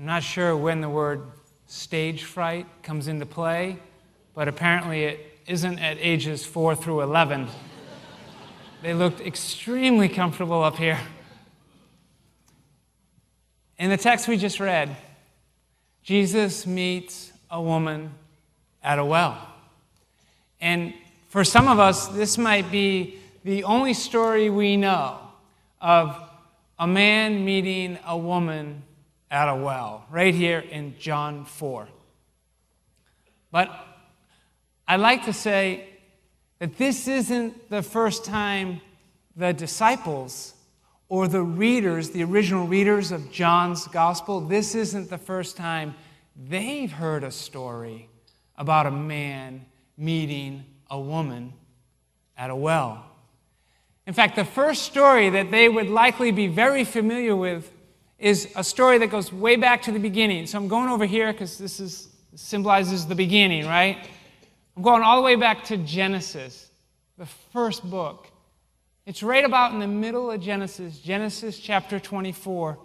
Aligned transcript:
I'm 0.00 0.06
not 0.06 0.22
sure 0.22 0.56
when 0.56 0.80
the 0.80 0.88
word 0.88 1.24
stage 1.66 2.24
fright 2.24 2.66
comes 2.82 3.06
into 3.06 3.26
play, 3.26 3.76
but 4.34 4.48
apparently 4.48 5.04
it 5.04 5.38
isn't 5.46 5.78
at 5.78 5.98
ages 6.00 6.42
4 6.42 6.74
through 6.74 7.02
11. 7.02 7.48
they 8.80 8.94
looked 8.94 9.20
extremely 9.20 10.08
comfortable 10.08 10.64
up 10.64 10.78
here. 10.78 10.98
In 13.76 13.90
the 13.90 13.98
text 13.98 14.26
we 14.26 14.38
just 14.38 14.58
read, 14.58 14.96
Jesus 16.02 16.66
meets 16.66 17.30
a 17.50 17.60
woman 17.60 18.14
at 18.82 18.98
a 18.98 19.04
well. 19.04 19.36
And 20.62 20.94
for 21.28 21.44
some 21.44 21.68
of 21.68 21.78
us, 21.78 22.08
this 22.08 22.38
might 22.38 22.70
be 22.70 23.18
the 23.44 23.64
only 23.64 23.92
story 23.92 24.48
we 24.48 24.78
know 24.78 25.18
of 25.78 26.18
a 26.78 26.86
man 26.86 27.44
meeting 27.44 27.98
a 28.06 28.16
woman 28.16 28.84
at 29.30 29.48
a 29.48 29.54
well, 29.54 30.04
right 30.10 30.34
here 30.34 30.58
in 30.58 30.96
John 30.98 31.44
4. 31.44 31.88
But 33.52 33.70
I 34.88 34.96
like 34.96 35.24
to 35.26 35.32
say 35.32 35.88
that 36.58 36.76
this 36.76 37.06
isn't 37.06 37.70
the 37.70 37.82
first 37.82 38.24
time 38.24 38.80
the 39.36 39.52
disciples 39.52 40.54
or 41.08 41.26
the 41.26 41.42
readers, 41.42 42.10
the 42.10 42.22
original 42.22 42.66
readers 42.66 43.12
of 43.12 43.30
John's 43.32 43.86
gospel, 43.88 44.40
this 44.40 44.74
isn't 44.74 45.10
the 45.10 45.18
first 45.18 45.56
time 45.56 45.94
they've 46.36 46.90
heard 46.90 47.24
a 47.24 47.30
story 47.30 48.08
about 48.56 48.86
a 48.86 48.90
man 48.90 49.64
meeting 49.96 50.64
a 50.90 50.98
woman 51.00 51.52
at 52.36 52.50
a 52.50 52.56
well. 52.56 53.04
In 54.06 54.14
fact, 54.14 54.36
the 54.36 54.44
first 54.44 54.82
story 54.82 55.30
that 55.30 55.50
they 55.50 55.68
would 55.68 55.88
likely 55.88 56.30
be 56.30 56.46
very 56.46 56.84
familiar 56.84 57.36
with 57.36 57.70
is 58.20 58.52
a 58.54 58.62
story 58.62 58.98
that 58.98 59.08
goes 59.08 59.32
way 59.32 59.56
back 59.56 59.82
to 59.82 59.92
the 59.92 59.98
beginning. 59.98 60.46
So 60.46 60.58
I'm 60.58 60.68
going 60.68 60.90
over 60.90 61.06
here 61.06 61.32
because 61.32 61.56
this 61.56 61.80
is, 61.80 62.08
symbolizes 62.34 63.06
the 63.06 63.14
beginning, 63.14 63.66
right? 63.66 64.06
I'm 64.76 64.82
going 64.82 65.02
all 65.02 65.16
the 65.16 65.22
way 65.22 65.36
back 65.36 65.64
to 65.64 65.78
Genesis, 65.78 66.70
the 67.16 67.26
first 67.52 67.88
book. 67.88 68.28
It's 69.06 69.22
right 69.22 69.44
about 69.44 69.72
in 69.72 69.80
the 69.80 69.88
middle 69.88 70.30
of 70.30 70.40
Genesis, 70.40 70.98
Genesis 71.00 71.58
chapter 71.58 71.98
24. 71.98 72.78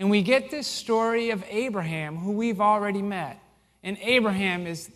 And 0.00 0.10
we 0.10 0.20
get 0.20 0.50
this 0.50 0.66
story 0.66 1.30
of 1.30 1.44
Abraham, 1.48 2.16
who 2.16 2.32
we've 2.32 2.60
already 2.60 3.02
met. 3.02 3.40
And 3.84 3.96
Abraham 4.02 4.66
is 4.66 4.90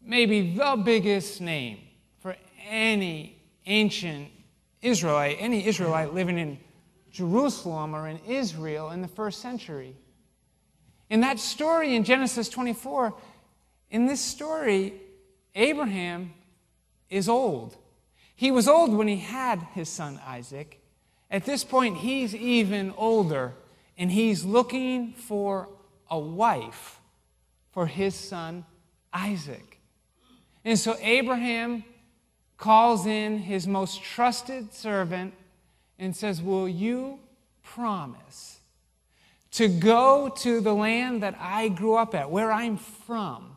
maybe 0.00 0.54
the 0.54 0.80
biggest 0.82 1.40
name 1.40 1.80
for 2.20 2.36
any 2.68 3.36
ancient 3.66 4.28
Israelite, 4.80 5.38
any 5.40 5.66
Israelite 5.66 6.14
living 6.14 6.38
in 6.38 6.58
Jerusalem 7.16 7.96
or 7.96 8.06
in 8.06 8.18
Israel 8.28 8.90
in 8.90 9.00
the 9.00 9.08
first 9.08 9.40
century. 9.40 9.96
In 11.08 11.20
that 11.20 11.38
story 11.38 11.96
in 11.96 12.04
Genesis 12.04 12.50
24, 12.50 13.14
in 13.90 14.06
this 14.06 14.20
story, 14.20 14.92
Abraham 15.54 16.34
is 17.08 17.26
old. 17.26 17.78
He 18.34 18.50
was 18.50 18.68
old 18.68 18.92
when 18.92 19.08
he 19.08 19.16
had 19.16 19.62
his 19.72 19.88
son 19.88 20.20
Isaac. 20.26 20.82
At 21.30 21.46
this 21.46 21.64
point, 21.64 21.96
he's 21.96 22.34
even 22.34 22.92
older, 22.98 23.54
and 23.96 24.12
he's 24.12 24.44
looking 24.44 25.14
for 25.14 25.70
a 26.10 26.18
wife 26.18 27.00
for 27.70 27.86
his 27.86 28.14
son 28.14 28.66
Isaac. 29.10 29.80
And 30.66 30.78
so 30.78 30.96
Abraham 31.00 31.82
calls 32.58 33.06
in 33.06 33.38
his 33.38 33.66
most 33.66 34.02
trusted 34.02 34.74
servant 34.74 35.32
and 35.98 36.14
says, 36.14 36.42
Will 36.42 36.68
you 36.68 37.18
promise 37.62 38.58
to 39.52 39.68
go 39.68 40.28
to 40.28 40.60
the 40.60 40.74
land 40.74 41.22
that 41.22 41.36
I 41.38 41.68
grew 41.68 41.96
up 41.96 42.14
at, 42.14 42.30
where 42.30 42.52
I'm 42.52 42.76
from, 42.76 43.56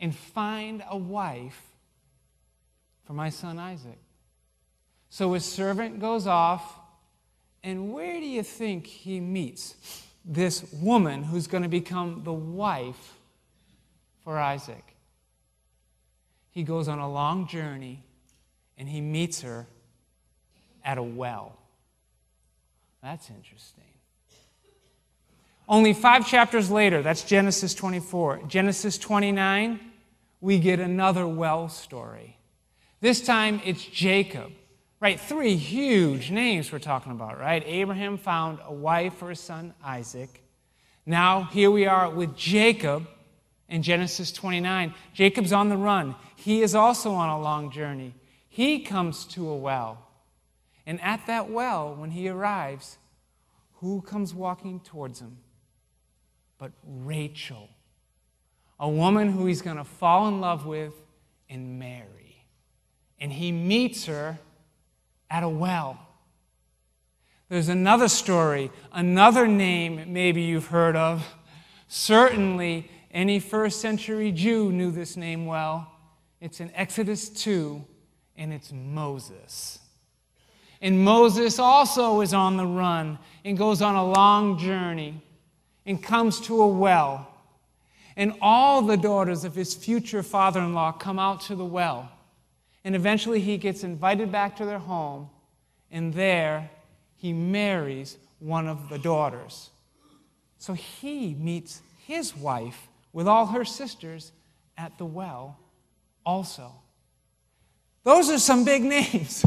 and 0.00 0.14
find 0.14 0.82
a 0.88 0.96
wife 0.96 1.60
for 3.04 3.12
my 3.12 3.30
son 3.30 3.58
Isaac? 3.58 3.98
So 5.10 5.32
his 5.32 5.44
servant 5.44 6.00
goes 6.00 6.26
off, 6.26 6.78
and 7.62 7.92
where 7.92 8.20
do 8.20 8.26
you 8.26 8.42
think 8.42 8.86
he 8.86 9.20
meets 9.20 10.04
this 10.24 10.70
woman 10.72 11.22
who's 11.22 11.46
going 11.46 11.62
to 11.62 11.68
become 11.68 12.22
the 12.24 12.32
wife 12.32 13.14
for 14.22 14.38
Isaac? 14.38 14.96
He 16.50 16.62
goes 16.62 16.88
on 16.88 16.98
a 16.98 17.10
long 17.10 17.46
journey 17.46 18.02
and 18.78 18.88
he 18.88 19.00
meets 19.00 19.42
her 19.42 19.66
at 20.84 20.96
a 20.96 21.02
well. 21.02 21.58
That's 23.06 23.30
interesting. 23.30 23.84
Only 25.68 25.92
five 25.92 26.26
chapters 26.26 26.72
later, 26.72 27.02
that's 27.02 27.22
Genesis 27.22 27.72
24. 27.72 28.40
Genesis 28.48 28.98
29, 28.98 29.78
we 30.40 30.58
get 30.58 30.80
another 30.80 31.24
well 31.24 31.68
story. 31.68 32.36
This 33.00 33.20
time 33.20 33.60
it's 33.64 33.84
Jacob. 33.84 34.50
Right, 34.98 35.20
three 35.20 35.54
huge 35.54 36.32
names 36.32 36.72
we're 36.72 36.80
talking 36.80 37.12
about, 37.12 37.38
right? 37.38 37.62
Abraham 37.64 38.18
found 38.18 38.58
a 38.64 38.74
wife 38.74 39.14
for 39.14 39.28
his 39.28 39.38
son 39.38 39.72
Isaac. 39.84 40.42
Now, 41.04 41.44
here 41.44 41.70
we 41.70 41.86
are 41.86 42.10
with 42.10 42.36
Jacob 42.36 43.06
in 43.68 43.84
Genesis 43.84 44.32
29. 44.32 44.92
Jacob's 45.14 45.52
on 45.52 45.68
the 45.68 45.76
run. 45.76 46.16
He 46.34 46.60
is 46.60 46.74
also 46.74 47.12
on 47.12 47.28
a 47.28 47.40
long 47.40 47.70
journey. 47.70 48.14
He 48.48 48.80
comes 48.80 49.26
to 49.26 49.48
a 49.48 49.56
well. 49.56 50.05
And 50.86 51.00
at 51.02 51.26
that 51.26 51.50
well, 51.50 51.94
when 51.94 52.12
he 52.12 52.28
arrives, 52.28 52.98
who 53.80 54.00
comes 54.02 54.32
walking 54.32 54.80
towards 54.80 55.20
him? 55.20 55.38
But 56.58 56.72
Rachel, 56.84 57.68
a 58.78 58.88
woman 58.88 59.32
who 59.32 59.46
he's 59.46 59.62
going 59.62 59.76
to 59.76 59.84
fall 59.84 60.28
in 60.28 60.40
love 60.40 60.64
with 60.64 60.94
and 61.50 61.78
marry. 61.78 62.46
And 63.18 63.32
he 63.32 63.50
meets 63.50 64.06
her 64.06 64.38
at 65.28 65.42
a 65.42 65.48
well. 65.48 65.98
There's 67.48 67.68
another 67.68 68.08
story, 68.08 68.70
another 68.92 69.46
name 69.46 70.12
maybe 70.12 70.42
you've 70.42 70.66
heard 70.66 70.96
of. 70.96 71.26
Certainly, 71.88 72.90
any 73.12 73.38
first 73.38 73.80
century 73.80 74.32
Jew 74.32 74.72
knew 74.72 74.90
this 74.90 75.16
name 75.16 75.46
well. 75.46 75.92
It's 76.40 76.60
in 76.60 76.70
Exodus 76.74 77.28
2 77.28 77.84
and 78.36 78.52
it's 78.52 78.72
Moses. 78.72 79.78
And 80.80 81.04
Moses 81.04 81.58
also 81.58 82.20
is 82.20 82.34
on 82.34 82.56
the 82.56 82.66
run 82.66 83.18
and 83.44 83.56
goes 83.56 83.80
on 83.80 83.94
a 83.94 84.04
long 84.04 84.58
journey 84.58 85.22
and 85.84 86.02
comes 86.02 86.40
to 86.42 86.60
a 86.60 86.68
well. 86.68 87.32
And 88.16 88.34
all 88.40 88.82
the 88.82 88.96
daughters 88.96 89.44
of 89.44 89.54
his 89.54 89.74
future 89.74 90.22
father 90.22 90.60
in 90.60 90.74
law 90.74 90.92
come 90.92 91.18
out 91.18 91.42
to 91.42 91.54
the 91.54 91.64
well. 91.64 92.10
And 92.84 92.94
eventually 92.94 93.40
he 93.40 93.58
gets 93.58 93.84
invited 93.84 94.30
back 94.30 94.56
to 94.56 94.64
their 94.64 94.78
home, 94.78 95.28
and 95.90 96.14
there 96.14 96.70
he 97.16 97.32
marries 97.32 98.16
one 98.38 98.68
of 98.68 98.88
the 98.88 98.98
daughters. 98.98 99.70
So 100.58 100.72
he 100.72 101.34
meets 101.34 101.82
his 102.06 102.36
wife 102.36 102.88
with 103.12 103.26
all 103.26 103.46
her 103.46 103.64
sisters 103.64 104.32
at 104.78 104.96
the 104.98 105.04
well 105.04 105.58
also. 106.24 106.72
Those 108.04 108.30
are 108.30 108.38
some 108.38 108.64
big 108.64 108.82
names. 108.96 109.44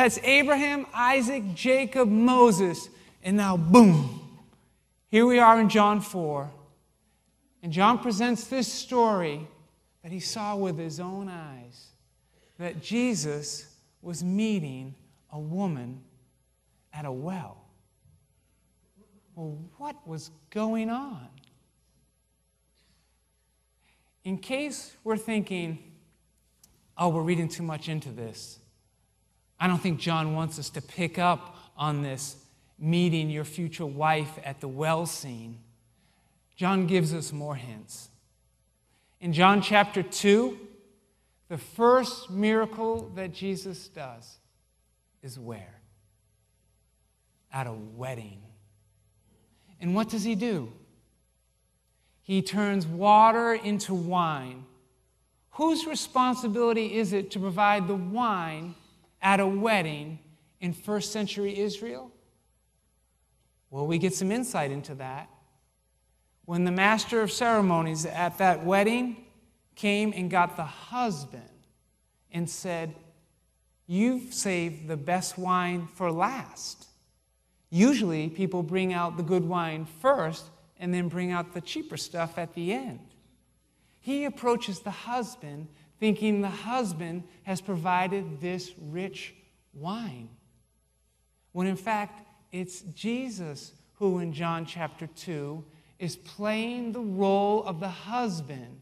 That's 0.00 0.18
Abraham, 0.22 0.86
Isaac, 0.94 1.54
Jacob, 1.54 2.08
Moses, 2.08 2.88
and 3.22 3.36
now, 3.36 3.58
boom, 3.58 4.40
here 5.10 5.26
we 5.26 5.38
are 5.38 5.60
in 5.60 5.68
John 5.68 6.00
4. 6.00 6.50
And 7.62 7.70
John 7.70 7.98
presents 7.98 8.44
this 8.44 8.66
story 8.66 9.46
that 10.02 10.10
he 10.10 10.18
saw 10.18 10.56
with 10.56 10.78
his 10.78 11.00
own 11.00 11.28
eyes 11.28 11.88
that 12.58 12.80
Jesus 12.80 13.74
was 14.00 14.24
meeting 14.24 14.94
a 15.30 15.38
woman 15.38 16.00
at 16.94 17.04
a 17.04 17.12
well. 17.12 17.58
Well, 19.34 19.58
what 19.76 19.96
was 20.08 20.30
going 20.48 20.88
on? 20.88 21.28
In 24.24 24.38
case 24.38 24.96
we're 25.04 25.18
thinking, 25.18 25.92
oh, 26.96 27.10
we're 27.10 27.20
reading 27.20 27.48
too 27.48 27.64
much 27.64 27.90
into 27.90 28.08
this. 28.08 28.59
I 29.60 29.66
don't 29.66 29.78
think 29.78 30.00
John 30.00 30.34
wants 30.34 30.58
us 30.58 30.70
to 30.70 30.80
pick 30.82 31.18
up 31.18 31.56
on 31.76 32.02
this 32.02 32.36
meeting 32.78 33.28
your 33.28 33.44
future 33.44 33.86
wife 33.86 34.38
at 34.42 34.60
the 34.60 34.68
well 34.68 35.04
scene. 35.04 35.58
John 36.56 36.86
gives 36.86 37.14
us 37.14 37.32
more 37.32 37.54
hints. 37.54 38.08
In 39.20 39.32
John 39.32 39.60
chapter 39.60 40.02
2, 40.02 40.58
the 41.48 41.58
first 41.58 42.30
miracle 42.30 43.10
that 43.14 43.32
Jesus 43.34 43.88
does 43.88 44.38
is 45.22 45.38
where? 45.38 45.80
At 47.52 47.66
a 47.66 47.72
wedding. 47.72 48.40
And 49.80 49.94
what 49.94 50.08
does 50.08 50.24
he 50.24 50.34
do? 50.34 50.72
He 52.22 52.40
turns 52.40 52.86
water 52.86 53.54
into 53.54 53.92
wine 53.92 54.64
Whose 55.60 55.86
responsibility 55.86 56.94
is 56.94 57.12
it 57.12 57.30
to 57.32 57.38
provide 57.38 57.88
the 57.88 57.94
wine 57.94 58.74
at 59.22 59.40
a 59.40 59.46
wedding 59.46 60.18
in 60.60 60.72
first 60.72 61.12
century 61.12 61.58
Israel? 61.58 62.10
Well, 63.70 63.86
we 63.86 63.98
get 63.98 64.14
some 64.14 64.32
insight 64.32 64.70
into 64.70 64.94
that 64.96 65.28
when 66.50 66.64
the 66.64 66.72
master 66.72 67.22
of 67.22 67.30
ceremonies 67.30 68.04
at 68.04 68.38
that 68.38 68.64
wedding 68.64 69.24
came 69.76 70.12
and 70.16 70.28
got 70.28 70.56
the 70.56 70.64
husband 70.64 71.42
and 72.32 72.50
said, 72.50 72.92
You've 73.86 74.34
saved 74.34 74.88
the 74.88 74.96
best 74.96 75.38
wine 75.38 75.88
for 75.94 76.10
last. 76.10 76.86
Usually, 77.70 78.28
people 78.28 78.64
bring 78.64 78.92
out 78.92 79.16
the 79.16 79.22
good 79.22 79.44
wine 79.44 79.86
first 80.00 80.46
and 80.78 80.92
then 80.92 81.08
bring 81.08 81.30
out 81.30 81.54
the 81.54 81.60
cheaper 81.60 81.96
stuff 81.96 82.36
at 82.36 82.54
the 82.54 82.72
end. 82.72 82.98
He 84.00 84.24
approaches 84.24 84.80
the 84.80 84.90
husband 84.90 85.68
thinking 86.00 86.40
the 86.40 86.48
husband 86.48 87.22
has 87.44 87.60
provided 87.60 88.40
this 88.40 88.72
rich 88.80 89.34
wine. 89.74 90.30
When 91.52 91.66
in 91.66 91.76
fact, 91.76 92.26
it's 92.50 92.80
Jesus 92.80 93.72
who, 93.94 94.18
in 94.18 94.32
John 94.32 94.64
chapter 94.64 95.06
2, 95.06 95.62
is 95.98 96.16
playing 96.16 96.92
the 96.92 97.00
role 97.00 97.62
of 97.64 97.78
the 97.78 97.88
husband 97.88 98.80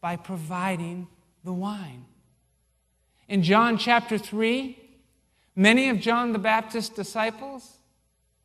by 0.00 0.16
providing 0.16 1.08
the 1.44 1.52
wine. 1.52 2.06
In 3.28 3.42
John 3.42 3.76
chapter 3.76 4.16
3, 4.16 4.78
many 5.56 5.88
of 5.88 6.00
John 6.00 6.32
the 6.32 6.38
Baptist's 6.38 6.94
disciples 6.94 7.78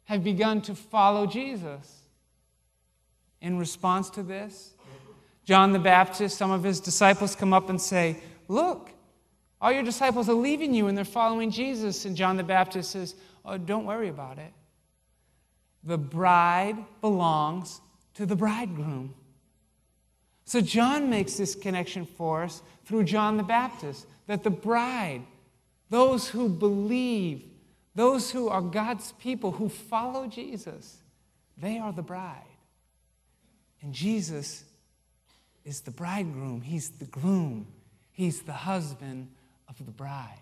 have 0.05 0.23
begun 0.23 0.61
to 0.63 0.75
follow 0.75 1.27
Jesus. 1.27 2.01
In 3.41 3.59
response 3.59 4.09
to 4.11 4.23
this, 4.23 4.74
John 5.45 5.71
the 5.71 5.79
Baptist, 5.79 6.37
some 6.37 6.51
of 6.51 6.63
his 6.63 6.79
disciples 6.79 7.35
come 7.35 7.53
up 7.53 7.69
and 7.69 7.79
say, 7.79 8.17
Look, 8.47 8.89
all 9.61 9.71
your 9.71 9.83
disciples 9.83 10.27
are 10.27 10.33
leaving 10.33 10.73
you 10.73 10.87
and 10.87 10.97
they're 10.97 11.05
following 11.05 11.51
Jesus. 11.51 12.05
And 12.05 12.15
John 12.15 12.37
the 12.37 12.43
Baptist 12.43 12.91
says, 12.91 13.15
Oh, 13.45 13.57
don't 13.57 13.85
worry 13.85 14.09
about 14.09 14.39
it. 14.39 14.51
The 15.83 15.97
bride 15.97 16.77
belongs 17.01 17.79
to 18.15 18.25
the 18.25 18.35
bridegroom. 18.35 19.13
So 20.45 20.61
John 20.61 21.09
makes 21.09 21.35
this 21.35 21.55
connection 21.55 22.05
for 22.05 22.43
us 22.43 22.61
through 22.85 23.03
John 23.03 23.37
the 23.37 23.43
Baptist 23.43 24.07
that 24.27 24.43
the 24.43 24.49
bride, 24.49 25.21
those 25.89 26.27
who 26.27 26.49
believe, 26.49 27.43
those 27.93 28.31
who 28.31 28.49
are 28.49 28.61
God's 28.61 29.11
people, 29.13 29.51
who 29.51 29.69
follow 29.69 30.27
Jesus, 30.27 30.97
they 31.57 31.77
are 31.77 31.93
the 31.93 32.01
bride. 32.01 32.41
And 33.81 33.93
Jesus 33.93 34.63
is 35.65 35.81
the 35.81 35.91
bridegroom, 35.91 36.61
He's 36.61 36.89
the 36.91 37.05
groom, 37.05 37.67
He's 38.11 38.43
the 38.43 38.53
husband 38.53 39.29
of 39.67 39.83
the 39.83 39.91
bride. 39.91 40.39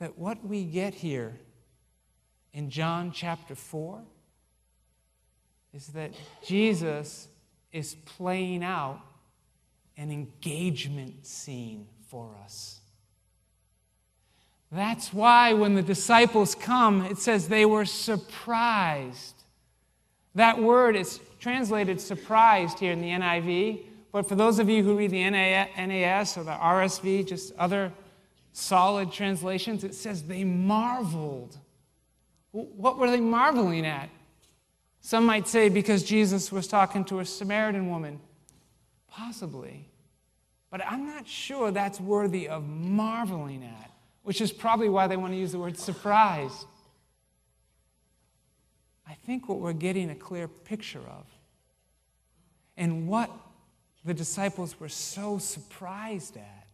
That 0.00 0.18
what 0.18 0.44
we 0.44 0.64
get 0.64 0.92
here 0.92 1.38
in 2.52 2.68
John 2.68 3.12
chapter 3.12 3.54
4 3.54 4.02
is 5.72 5.86
that 5.88 6.12
Jesus 6.44 7.28
is 7.72 7.94
playing 8.04 8.62
out 8.62 9.00
an 9.96 10.10
engagement 10.10 11.26
scene 11.26 11.86
for 12.08 12.36
us. 12.44 12.80
That's 14.70 15.12
why 15.12 15.52
when 15.52 15.74
the 15.74 15.82
disciples 15.82 16.54
come, 16.54 17.02
it 17.02 17.18
says 17.18 17.48
they 17.48 17.64
were 17.64 17.84
surprised. 17.84 19.43
That 20.34 20.58
word 20.58 20.96
is 20.96 21.20
translated 21.38 22.00
surprised 22.00 22.78
here 22.78 22.92
in 22.92 23.00
the 23.00 23.10
NIV, 23.10 23.84
but 24.10 24.28
for 24.28 24.34
those 24.34 24.58
of 24.58 24.68
you 24.68 24.82
who 24.82 24.96
read 24.96 25.10
the 25.10 25.28
NAS 25.30 26.36
or 26.36 26.44
the 26.44 26.52
RSV, 26.52 27.26
just 27.26 27.52
other 27.56 27.92
solid 28.52 29.12
translations, 29.12 29.84
it 29.84 29.94
says 29.94 30.22
they 30.22 30.44
marveled. 30.44 31.58
What 32.52 32.98
were 32.98 33.10
they 33.10 33.20
marveling 33.20 33.84
at? 33.84 34.08
Some 35.00 35.26
might 35.26 35.48
say 35.48 35.68
because 35.68 36.02
Jesus 36.02 36.50
was 36.50 36.66
talking 36.66 37.04
to 37.06 37.20
a 37.20 37.24
Samaritan 37.24 37.90
woman. 37.90 38.20
Possibly. 39.08 39.88
But 40.70 40.80
I'm 40.86 41.06
not 41.06 41.28
sure 41.28 41.70
that's 41.70 42.00
worthy 42.00 42.48
of 42.48 42.66
marveling 42.66 43.62
at, 43.62 43.90
which 44.22 44.40
is 44.40 44.52
probably 44.52 44.88
why 44.88 45.06
they 45.06 45.16
want 45.16 45.32
to 45.32 45.36
use 45.36 45.52
the 45.52 45.58
word 45.58 45.78
surprise. 45.78 46.66
I 49.06 49.14
think 49.14 49.48
what 49.48 49.58
we're 49.60 49.72
getting 49.72 50.10
a 50.10 50.14
clear 50.14 50.48
picture 50.48 51.00
of 51.00 51.26
and 52.76 53.06
what 53.06 53.30
the 54.04 54.14
disciples 54.14 54.78
were 54.78 54.88
so 54.88 55.38
surprised 55.38 56.36
at 56.36 56.68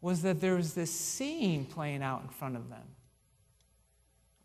was 0.00 0.22
that 0.22 0.40
there 0.40 0.54
was 0.54 0.74
this 0.74 0.90
scene 0.90 1.66
playing 1.66 2.02
out 2.02 2.22
in 2.22 2.28
front 2.28 2.56
of 2.56 2.70
them 2.70 2.86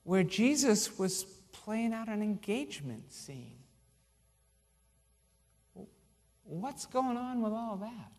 where 0.03 0.23
Jesus 0.23 0.99
was 0.99 1.23
playing 1.51 1.93
out 1.93 2.07
an 2.07 2.21
engagement 2.21 3.11
scene. 3.11 3.57
What's 6.43 6.85
going 6.85 7.17
on 7.17 7.41
with 7.41 7.53
all 7.53 7.77
that? 7.77 8.11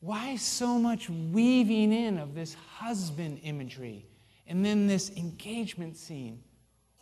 Why 0.00 0.36
so 0.36 0.78
much 0.78 1.08
weaving 1.08 1.92
in 1.92 2.18
of 2.18 2.34
this 2.34 2.54
husband 2.76 3.40
imagery 3.42 4.04
and 4.46 4.64
then 4.64 4.86
this 4.86 5.10
engagement 5.16 5.96
scene? 5.96 6.42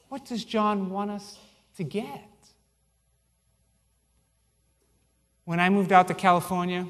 What 0.09 0.25
does 0.25 0.45
John 0.45 0.91
want 0.91 1.11
us 1.11 1.39
to 1.77 1.85
get? 1.85 2.29
When 5.45 5.59
I 5.59 5.71
moved 5.71 5.93
out 5.93 6.09
to 6.09 6.15
California, 6.15 6.87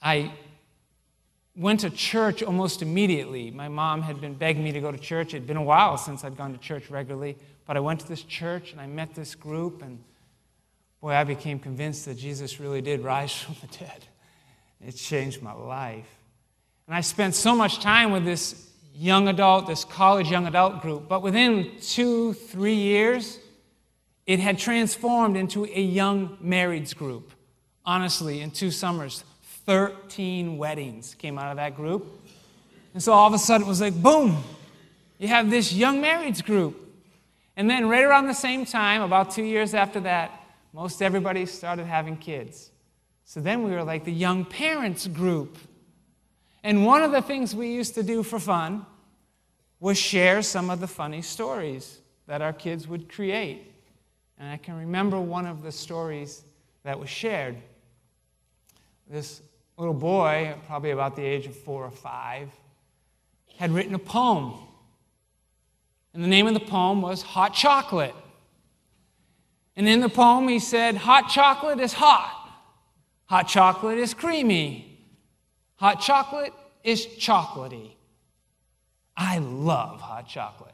I 0.00 0.32
went 1.56 1.80
to 1.80 1.90
church 1.90 2.42
almost 2.42 2.82
immediately. 2.82 3.50
My 3.50 3.68
mom 3.68 4.02
had 4.02 4.20
been 4.20 4.34
begging 4.34 4.62
me 4.62 4.70
to 4.72 4.80
go 4.80 4.92
to 4.92 4.98
church. 4.98 5.34
It 5.34 5.38
had 5.38 5.46
been 5.46 5.56
a 5.56 5.62
while 5.62 5.98
since 5.98 6.22
I'd 6.22 6.36
gone 6.36 6.52
to 6.52 6.58
church 6.58 6.88
regularly, 6.88 7.36
but 7.66 7.76
I 7.76 7.80
went 7.80 8.00
to 8.00 8.08
this 8.08 8.22
church 8.22 8.70
and 8.72 8.80
I 8.80 8.86
met 8.86 9.14
this 9.14 9.34
group, 9.34 9.82
and 9.82 9.98
boy, 11.00 11.10
I 11.10 11.24
became 11.24 11.58
convinced 11.58 12.04
that 12.04 12.16
Jesus 12.16 12.60
really 12.60 12.80
did 12.80 13.00
rise 13.00 13.32
from 13.42 13.56
the 13.60 13.78
dead. 13.78 14.04
It 14.86 14.92
changed 14.92 15.42
my 15.42 15.52
life. 15.52 16.06
And 16.86 16.94
I 16.94 17.00
spent 17.00 17.34
so 17.34 17.56
much 17.56 17.80
time 17.80 18.12
with 18.12 18.24
this 18.24 18.70
young 18.98 19.28
adult, 19.28 19.68
this 19.68 19.84
college 19.84 20.28
young 20.28 20.46
adult 20.48 20.82
group, 20.82 21.08
but 21.08 21.22
within 21.22 21.70
two, 21.80 22.32
three 22.32 22.74
years, 22.74 23.38
it 24.26 24.40
had 24.40 24.58
transformed 24.58 25.36
into 25.36 25.64
a 25.64 25.80
young 25.80 26.36
marrieds 26.44 26.96
group. 26.96 27.32
Honestly, 27.86 28.40
in 28.40 28.50
two 28.50 28.72
summers, 28.72 29.22
13 29.66 30.58
weddings 30.58 31.14
came 31.14 31.38
out 31.38 31.50
of 31.50 31.56
that 31.58 31.76
group. 31.76 32.06
And 32.92 33.02
so 33.02 33.12
all 33.12 33.28
of 33.28 33.34
a 33.34 33.38
sudden 33.38 33.66
it 33.66 33.68
was 33.68 33.80
like, 33.80 33.94
boom, 33.94 34.42
you 35.18 35.28
have 35.28 35.48
this 35.48 35.72
young 35.72 36.02
marrieds 36.02 36.44
group. 36.44 36.84
And 37.56 37.70
then 37.70 37.88
right 37.88 38.04
around 38.04 38.26
the 38.26 38.34
same 38.34 38.64
time, 38.64 39.02
about 39.02 39.30
two 39.30 39.44
years 39.44 39.74
after 39.74 40.00
that, 40.00 40.32
most 40.72 41.02
everybody 41.02 41.46
started 41.46 41.86
having 41.86 42.16
kids. 42.16 42.70
So 43.24 43.40
then 43.40 43.62
we 43.62 43.70
were 43.70 43.84
like 43.84 44.04
the 44.04 44.12
young 44.12 44.44
parents 44.44 45.06
group. 45.06 45.56
And 46.64 46.84
one 46.84 47.02
of 47.02 47.12
the 47.12 47.22
things 47.22 47.54
we 47.54 47.72
used 47.72 47.94
to 47.94 48.02
do 48.02 48.22
for 48.22 48.38
fun 48.38 48.84
was 49.80 49.96
share 49.96 50.42
some 50.42 50.70
of 50.70 50.80
the 50.80 50.86
funny 50.86 51.22
stories 51.22 51.98
that 52.26 52.42
our 52.42 52.52
kids 52.52 52.88
would 52.88 53.08
create. 53.08 53.72
And 54.38 54.50
I 54.50 54.56
can 54.56 54.76
remember 54.76 55.20
one 55.20 55.46
of 55.46 55.62
the 55.62 55.72
stories 55.72 56.42
that 56.84 56.98
was 56.98 57.08
shared. 57.08 57.56
This 59.08 59.40
little 59.76 59.94
boy, 59.94 60.54
probably 60.66 60.90
about 60.90 61.16
the 61.16 61.24
age 61.24 61.46
of 61.46 61.56
four 61.56 61.84
or 61.84 61.90
five, 61.90 62.50
had 63.56 63.70
written 63.70 63.94
a 63.94 63.98
poem. 63.98 64.54
And 66.14 66.22
the 66.22 66.28
name 66.28 66.46
of 66.46 66.54
the 66.54 66.60
poem 66.60 67.02
was 67.02 67.22
Hot 67.22 67.54
Chocolate. 67.54 68.14
And 69.76 69.88
in 69.88 70.00
the 70.00 70.08
poem, 70.08 70.48
he 70.48 70.58
said, 70.58 70.96
Hot 70.96 71.28
chocolate 71.28 71.78
is 71.78 71.92
hot. 71.92 72.34
Hot 73.26 73.46
chocolate 73.46 73.98
is 73.98 74.14
creamy. 74.14 74.98
Hot 75.76 76.00
chocolate 76.00 76.52
is 76.82 77.06
chocolatey. 77.06 77.92
I 79.18 79.38
love 79.38 80.00
hot 80.00 80.28
chocolate. 80.28 80.72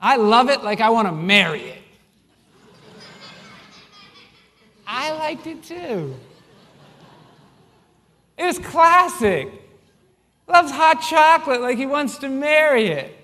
I 0.00 0.16
love 0.16 0.48
it 0.48 0.64
like 0.64 0.80
I 0.80 0.88
want 0.88 1.06
to 1.06 1.12
marry 1.12 1.60
it. 1.60 1.82
I 4.86 5.12
liked 5.12 5.46
it 5.46 5.62
too. 5.62 6.16
It 8.38 8.44
was 8.46 8.58
classic. 8.58 9.48
Loves 10.48 10.72
hot 10.72 11.02
chocolate 11.02 11.60
like 11.60 11.76
he 11.76 11.84
wants 11.84 12.16
to 12.18 12.28
marry 12.30 12.86
it. 12.86 13.14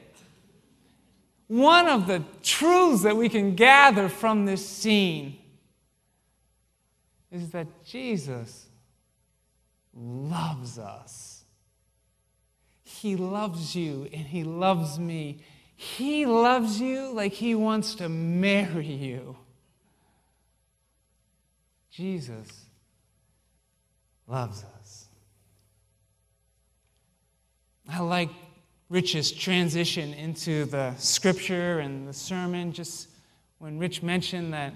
One 1.48 1.88
of 1.88 2.06
the 2.06 2.22
truths 2.42 3.02
that 3.02 3.16
we 3.16 3.30
can 3.30 3.54
gather 3.54 4.10
from 4.10 4.44
this 4.44 4.68
scene 4.68 5.38
is 7.32 7.50
that 7.50 7.66
Jesus 7.82 8.66
loves 9.94 10.78
us. 10.78 11.25
He 13.06 13.14
loves 13.14 13.76
you 13.76 14.08
and 14.12 14.26
He 14.26 14.42
loves 14.42 14.98
me. 14.98 15.38
He 15.76 16.26
loves 16.26 16.80
you 16.80 17.12
like 17.12 17.34
He 17.34 17.54
wants 17.54 17.94
to 17.94 18.08
marry 18.08 18.84
you. 18.84 19.36
Jesus 21.88 22.64
loves 24.26 24.64
us. 24.80 25.06
I 27.88 28.00
like 28.00 28.30
Rich's 28.88 29.30
transition 29.30 30.12
into 30.12 30.64
the 30.64 30.92
scripture 30.96 31.78
and 31.78 32.08
the 32.08 32.12
sermon, 32.12 32.72
just 32.72 33.08
when 33.58 33.78
Rich 33.78 34.02
mentioned 34.02 34.52
that 34.52 34.74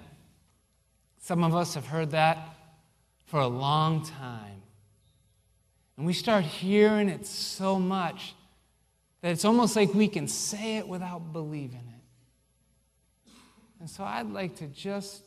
some 1.19 1.43
of 1.43 1.53
us 1.53 1.73
have 1.73 1.87
heard 1.87 2.11
that 2.11 2.37
for 3.25 3.41
a 3.41 3.47
long 3.47 4.05
time. 4.05 4.60
And 6.01 6.07
we 6.07 6.13
start 6.13 6.43
hearing 6.43 7.09
it 7.09 7.27
so 7.27 7.77
much 7.77 8.33
that 9.21 9.33
it's 9.33 9.45
almost 9.45 9.75
like 9.75 9.93
we 9.93 10.07
can 10.07 10.27
say 10.27 10.77
it 10.77 10.87
without 10.87 11.31
believing 11.31 11.93
it. 11.93 13.31
And 13.79 13.87
so 13.87 14.03
I'd 14.03 14.31
like 14.31 14.55
to 14.55 14.65
just 14.65 15.21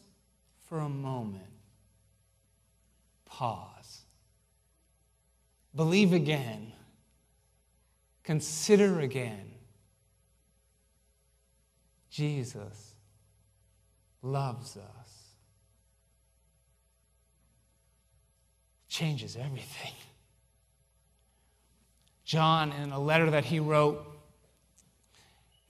for 0.66 0.80
a 0.80 0.88
moment 0.88 1.44
pause, 3.24 4.00
believe 5.76 6.12
again, 6.12 6.72
consider 8.24 8.98
again. 8.98 9.52
Jesus 12.10 12.94
loves 14.22 14.76
us. 14.76 15.28
Changes 18.88 19.36
everything. 19.36 19.92
John 22.24 22.72
in 22.72 22.90
a 22.90 22.98
letter 22.98 23.30
that 23.30 23.46
he 23.46 23.60
wrote 23.60 24.04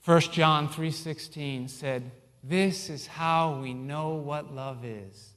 1 0.03 0.31
John 0.31 0.69
3:16 0.69 1.67
said, 1.67 2.11
"This 2.43 2.89
is 2.89 3.07
how 3.07 3.59
we 3.59 3.73
know 3.73 4.15
what 4.15 4.53
love 4.53 4.85
is. 4.85 5.33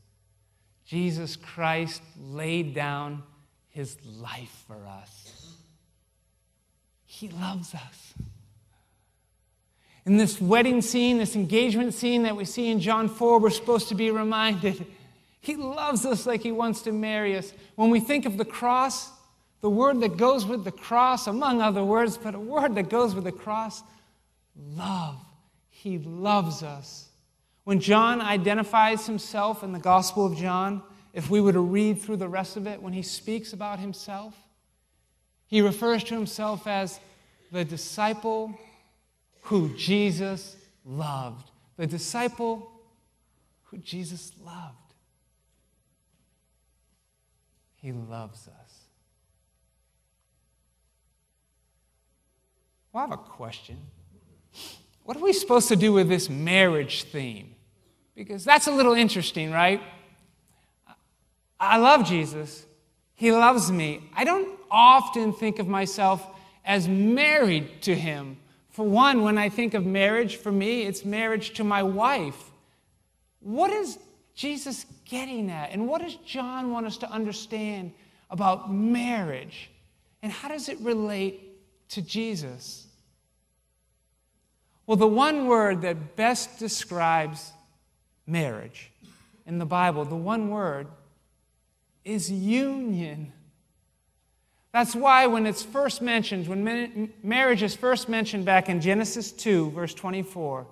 Jesus 0.84 1.36
Christ 1.36 2.02
laid 2.18 2.74
down 2.74 3.22
his 3.68 3.96
life 4.04 4.64
for 4.66 4.86
us. 4.86 5.56
He 7.06 7.28
loves 7.28 7.74
us." 7.74 8.14
In 10.04 10.18
this 10.18 10.40
wedding 10.40 10.82
scene, 10.82 11.18
this 11.18 11.34
engagement 11.34 11.94
scene 11.94 12.22
that 12.22 12.36
we 12.36 12.44
see 12.44 12.68
in 12.68 12.80
John 12.80 13.08
4, 13.08 13.38
we're 13.38 13.50
supposed 13.50 13.88
to 13.88 13.94
be 13.94 14.10
reminded 14.10 14.86
he 15.40 15.56
loves 15.56 16.04
us 16.04 16.26
like 16.26 16.42
he 16.42 16.52
wants 16.52 16.82
to 16.82 16.92
marry 16.92 17.36
us. 17.36 17.52
When 17.74 17.90
we 17.90 18.00
think 18.00 18.26
of 18.26 18.36
the 18.36 18.44
cross, 18.44 19.10
the 19.60 19.70
word 19.70 20.00
that 20.00 20.16
goes 20.16 20.46
with 20.46 20.64
the 20.64 20.72
cross, 20.72 21.26
among 21.26 21.60
other 21.60 21.84
words, 21.84 22.16
but 22.16 22.34
a 22.34 22.38
word 22.38 22.74
that 22.76 22.88
goes 22.88 23.14
with 23.14 23.24
the 23.24 23.32
cross 23.32 23.82
love. 24.76 25.18
He 25.70 25.98
loves 25.98 26.62
us. 26.62 27.08
When 27.64 27.80
John 27.80 28.20
identifies 28.20 29.06
himself 29.06 29.62
in 29.62 29.72
the 29.72 29.78
Gospel 29.78 30.26
of 30.26 30.36
John, 30.36 30.82
if 31.12 31.30
we 31.30 31.40
were 31.40 31.52
to 31.52 31.60
read 31.60 32.00
through 32.00 32.16
the 32.16 32.28
rest 32.28 32.56
of 32.56 32.66
it, 32.66 32.80
when 32.80 32.92
he 32.92 33.02
speaks 33.02 33.52
about 33.52 33.78
himself, 33.78 34.34
he 35.46 35.60
refers 35.60 36.04
to 36.04 36.14
himself 36.14 36.66
as 36.66 37.00
the 37.52 37.64
disciple 37.64 38.58
who 39.42 39.74
Jesus 39.76 40.56
loved. 40.84 41.50
The 41.76 41.86
disciple 41.86 42.70
who 43.64 43.78
Jesus 43.78 44.32
loved. 44.44 44.76
He 47.76 47.92
loves 47.92 48.48
us. 48.48 48.77
Well, 52.92 53.04
I 53.04 53.08
have 53.08 53.18
a 53.18 53.22
question. 53.22 53.76
What 55.04 55.16
are 55.16 55.20
we 55.20 55.32
supposed 55.32 55.68
to 55.68 55.76
do 55.76 55.92
with 55.92 56.08
this 56.08 56.28
marriage 56.28 57.04
theme? 57.04 57.54
Because 58.14 58.44
that's 58.44 58.66
a 58.66 58.72
little 58.72 58.94
interesting, 58.94 59.50
right? 59.50 59.80
I 61.60 61.78
love 61.78 62.06
Jesus. 62.06 62.66
He 63.14 63.32
loves 63.32 63.70
me. 63.70 64.10
I 64.14 64.24
don't 64.24 64.58
often 64.70 65.32
think 65.32 65.58
of 65.58 65.66
myself 65.66 66.26
as 66.64 66.88
married 66.88 67.82
to 67.82 67.94
him. 67.94 68.36
For 68.70 68.86
one, 68.86 69.22
when 69.22 69.38
I 69.38 69.48
think 69.48 69.74
of 69.74 69.84
marriage, 69.84 70.36
for 70.36 70.52
me, 70.52 70.82
it's 70.82 71.04
marriage 71.04 71.54
to 71.54 71.64
my 71.64 71.82
wife. 71.82 72.50
What 73.40 73.70
is 73.70 73.98
Jesus 74.34 74.86
getting 75.04 75.50
at? 75.50 75.72
And 75.72 75.88
what 75.88 76.02
does 76.02 76.14
John 76.16 76.70
want 76.70 76.86
us 76.86 76.98
to 76.98 77.10
understand 77.10 77.92
about 78.30 78.72
marriage? 78.72 79.70
And 80.22 80.30
how 80.30 80.48
does 80.48 80.68
it 80.68 80.78
relate 80.80 81.47
to 81.90 82.02
Jesus? 82.02 82.86
Well, 84.86 84.96
the 84.96 85.06
one 85.06 85.46
word 85.46 85.82
that 85.82 86.16
best 86.16 86.58
describes 86.58 87.52
marriage 88.26 88.90
in 89.46 89.58
the 89.58 89.66
Bible, 89.66 90.04
the 90.04 90.16
one 90.16 90.50
word, 90.50 90.86
is 92.04 92.30
union. 92.30 93.32
That's 94.72 94.94
why 94.94 95.26
when 95.26 95.46
it's 95.46 95.62
first 95.62 96.00
mentioned, 96.00 96.48
when 96.48 97.12
marriage 97.22 97.62
is 97.62 97.74
first 97.74 98.08
mentioned 98.08 98.44
back 98.44 98.68
in 98.68 98.80
Genesis 98.80 99.32
2, 99.32 99.70
verse 99.72 99.94
24, 99.94 100.66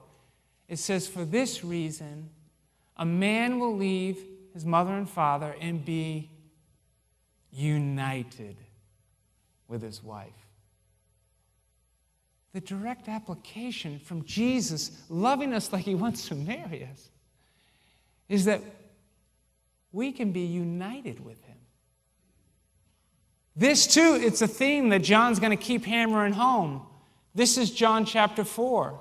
it 0.69 0.79
says, 0.79 1.07
For 1.07 1.25
this 1.25 1.65
reason, 1.65 2.31
a 2.97 3.05
man 3.05 3.59
will 3.59 3.77
leave 3.77 4.19
his 4.55 4.65
mother 4.65 4.95
and 4.95 5.09
father 5.09 5.55
and 5.61 5.85
be 5.85 6.31
united 7.53 8.57
with 9.69 9.83
his 9.83 10.03
wife. 10.03 10.46
The 12.57 12.63
direct 12.63 13.07
application 13.07 13.99
from 13.99 14.25
Jesus 14.25 14.91
loving 15.11 15.53
us 15.53 15.75
like 15.75 15.85
he 15.85 15.95
wants 15.95 16.29
to 16.29 16.35
marry 16.35 16.89
us 16.91 17.11
is 18.31 18.47
that 18.47 18.63
we 19.93 20.11
can 20.11 20.33
be 20.33 20.41
united 20.41 21.23
with 21.23 21.45
him. 21.45 21.59
This, 23.55 23.87
too, 23.87 24.19
it's 24.19 24.41
a 24.41 24.49
theme 24.49 24.89
that 24.89 25.01
John's 25.01 25.39
going 25.39 25.55
to 25.55 25.63
keep 25.63 25.85
hammering 25.85 26.33
home. 26.33 26.87
This 27.35 27.59
is 27.59 27.71
John 27.71 28.07
chapter 28.07 28.43
4. 28.43 29.01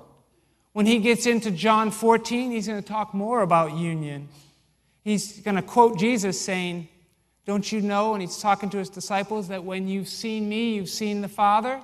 When 0.74 0.84
he 0.84 0.98
gets 0.98 1.24
into 1.24 1.50
John 1.50 1.90
14, 1.90 2.50
he's 2.50 2.66
going 2.66 2.82
to 2.82 2.86
talk 2.86 3.14
more 3.14 3.40
about 3.40 3.74
union. 3.74 4.28
He's 5.02 5.40
going 5.40 5.56
to 5.56 5.62
quote 5.62 5.98
Jesus 5.98 6.38
saying, 6.38 6.88
Don't 7.46 7.72
you 7.72 7.80
know? 7.80 8.12
And 8.12 8.20
he's 8.20 8.36
talking 8.36 8.68
to 8.68 8.76
his 8.76 8.90
disciples 8.90 9.48
that 9.48 9.64
when 9.64 9.88
you've 9.88 10.08
seen 10.08 10.46
me, 10.46 10.74
you've 10.74 10.90
seen 10.90 11.22
the 11.22 11.28
Father 11.28 11.80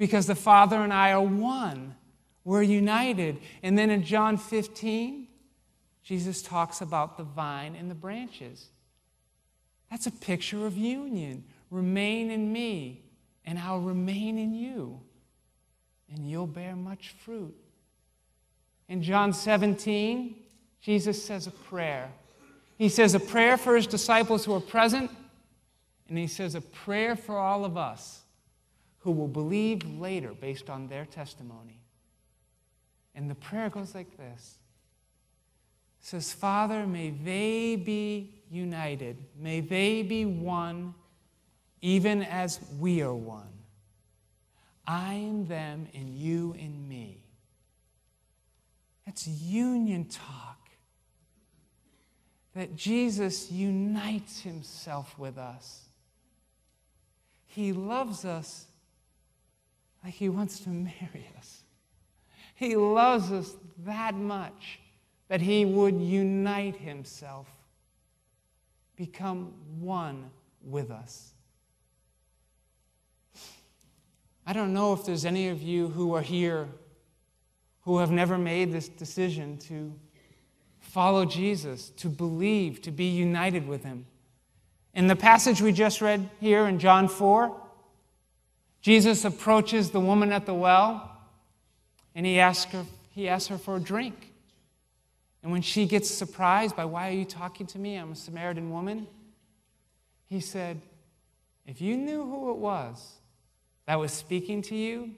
because 0.00 0.26
the 0.26 0.34
Father 0.34 0.76
and 0.76 0.94
I 0.94 1.12
are 1.12 1.20
one. 1.20 1.94
We're 2.42 2.62
united. 2.62 3.38
And 3.62 3.76
then 3.76 3.90
in 3.90 4.02
John 4.02 4.38
15, 4.38 5.28
Jesus 6.02 6.40
talks 6.40 6.80
about 6.80 7.18
the 7.18 7.22
vine 7.22 7.76
and 7.76 7.90
the 7.90 7.94
branches. 7.94 8.70
That's 9.90 10.06
a 10.06 10.10
picture 10.10 10.64
of 10.64 10.74
union. 10.74 11.44
Remain 11.70 12.30
in 12.30 12.50
me, 12.50 13.02
and 13.44 13.58
I'll 13.58 13.80
remain 13.80 14.38
in 14.38 14.54
you, 14.54 14.98
and 16.10 16.26
you'll 16.26 16.46
bear 16.46 16.74
much 16.74 17.14
fruit. 17.22 17.54
In 18.88 19.02
John 19.02 19.34
17, 19.34 20.34
Jesus 20.80 21.22
says 21.22 21.46
a 21.46 21.50
prayer. 21.50 22.10
He 22.78 22.88
says 22.88 23.14
a 23.14 23.20
prayer 23.20 23.58
for 23.58 23.76
his 23.76 23.86
disciples 23.86 24.46
who 24.46 24.54
are 24.54 24.60
present, 24.60 25.10
and 26.08 26.16
he 26.16 26.26
says 26.26 26.54
a 26.54 26.62
prayer 26.62 27.16
for 27.16 27.36
all 27.36 27.66
of 27.66 27.76
us 27.76 28.19
who 29.00 29.10
will 29.10 29.28
believe 29.28 29.82
later 29.98 30.32
based 30.32 30.70
on 30.70 30.88
their 30.88 31.04
testimony. 31.04 31.80
And 33.14 33.30
the 33.30 33.34
prayer 33.34 33.68
goes 33.68 33.94
like 33.94 34.16
this 34.16 34.58
it 36.00 36.06
says, 36.06 36.32
Father, 36.32 36.86
may 36.86 37.10
they 37.10 37.76
be 37.76 38.42
united, 38.50 39.16
may 39.38 39.60
they 39.60 40.02
be 40.02 40.24
one, 40.24 40.94
even 41.82 42.22
as 42.22 42.60
we 42.78 43.02
are 43.02 43.14
one. 43.14 43.46
I 44.86 45.14
in 45.14 45.46
them, 45.46 45.86
and 45.94 46.08
you 46.14 46.54
in 46.58 46.88
me. 46.88 47.22
That's 49.06 49.26
union 49.26 50.06
talk. 50.06 50.56
That 52.54 52.74
Jesus 52.74 53.52
unites 53.52 54.40
himself 54.40 55.16
with 55.16 55.38
us. 55.38 55.84
He 57.46 57.72
loves 57.72 58.24
us 58.24 58.66
like 60.04 60.14
he 60.14 60.28
wants 60.28 60.60
to 60.60 60.70
marry 60.70 61.30
us. 61.38 61.62
He 62.54 62.76
loves 62.76 63.32
us 63.32 63.54
that 63.84 64.14
much 64.14 64.80
that 65.28 65.40
he 65.40 65.64
would 65.64 66.00
unite 66.00 66.76
himself, 66.76 67.46
become 68.96 69.54
one 69.78 70.30
with 70.62 70.90
us. 70.90 71.32
I 74.46 74.52
don't 74.52 74.74
know 74.74 74.92
if 74.92 75.04
there's 75.04 75.24
any 75.24 75.48
of 75.48 75.62
you 75.62 75.88
who 75.88 76.14
are 76.14 76.22
here 76.22 76.68
who 77.82 77.98
have 77.98 78.10
never 78.10 78.36
made 78.36 78.72
this 78.72 78.88
decision 78.88 79.56
to 79.58 79.94
follow 80.80 81.24
Jesus, 81.24 81.90
to 81.90 82.08
believe, 82.08 82.82
to 82.82 82.90
be 82.90 83.04
united 83.04 83.66
with 83.66 83.84
him. 83.84 84.06
In 84.94 85.06
the 85.06 85.16
passage 85.16 85.62
we 85.62 85.72
just 85.72 86.00
read 86.00 86.28
here 86.40 86.66
in 86.66 86.78
John 86.78 87.06
4, 87.06 87.59
Jesus 88.80 89.24
approaches 89.24 89.90
the 89.90 90.00
woman 90.00 90.32
at 90.32 90.46
the 90.46 90.54
well 90.54 91.10
and 92.14 92.24
he 92.26 92.38
asks 92.38 92.72
her, 92.72 92.84
he 93.10 93.28
asks 93.28 93.48
her 93.48 93.58
for 93.58 93.76
a 93.76 93.80
drink. 93.80 94.32
And 95.42 95.52
when 95.52 95.62
she 95.62 95.86
gets 95.86 96.10
surprised 96.10 96.76
by, 96.76 96.84
Why 96.84 97.08
are 97.08 97.12
you 97.12 97.24
talking 97.24 97.66
to 97.68 97.78
me? 97.78 97.96
I'm 97.96 98.12
a 98.12 98.16
Samaritan 98.16 98.70
woman. 98.70 99.06
He 100.26 100.40
said, 100.40 100.80
If 101.66 101.80
you 101.80 101.96
knew 101.96 102.22
who 102.22 102.50
it 102.50 102.58
was 102.58 103.14
that 103.86 103.98
was 103.98 104.12
speaking 104.12 104.62
to 104.62 104.76
you, 104.76 105.12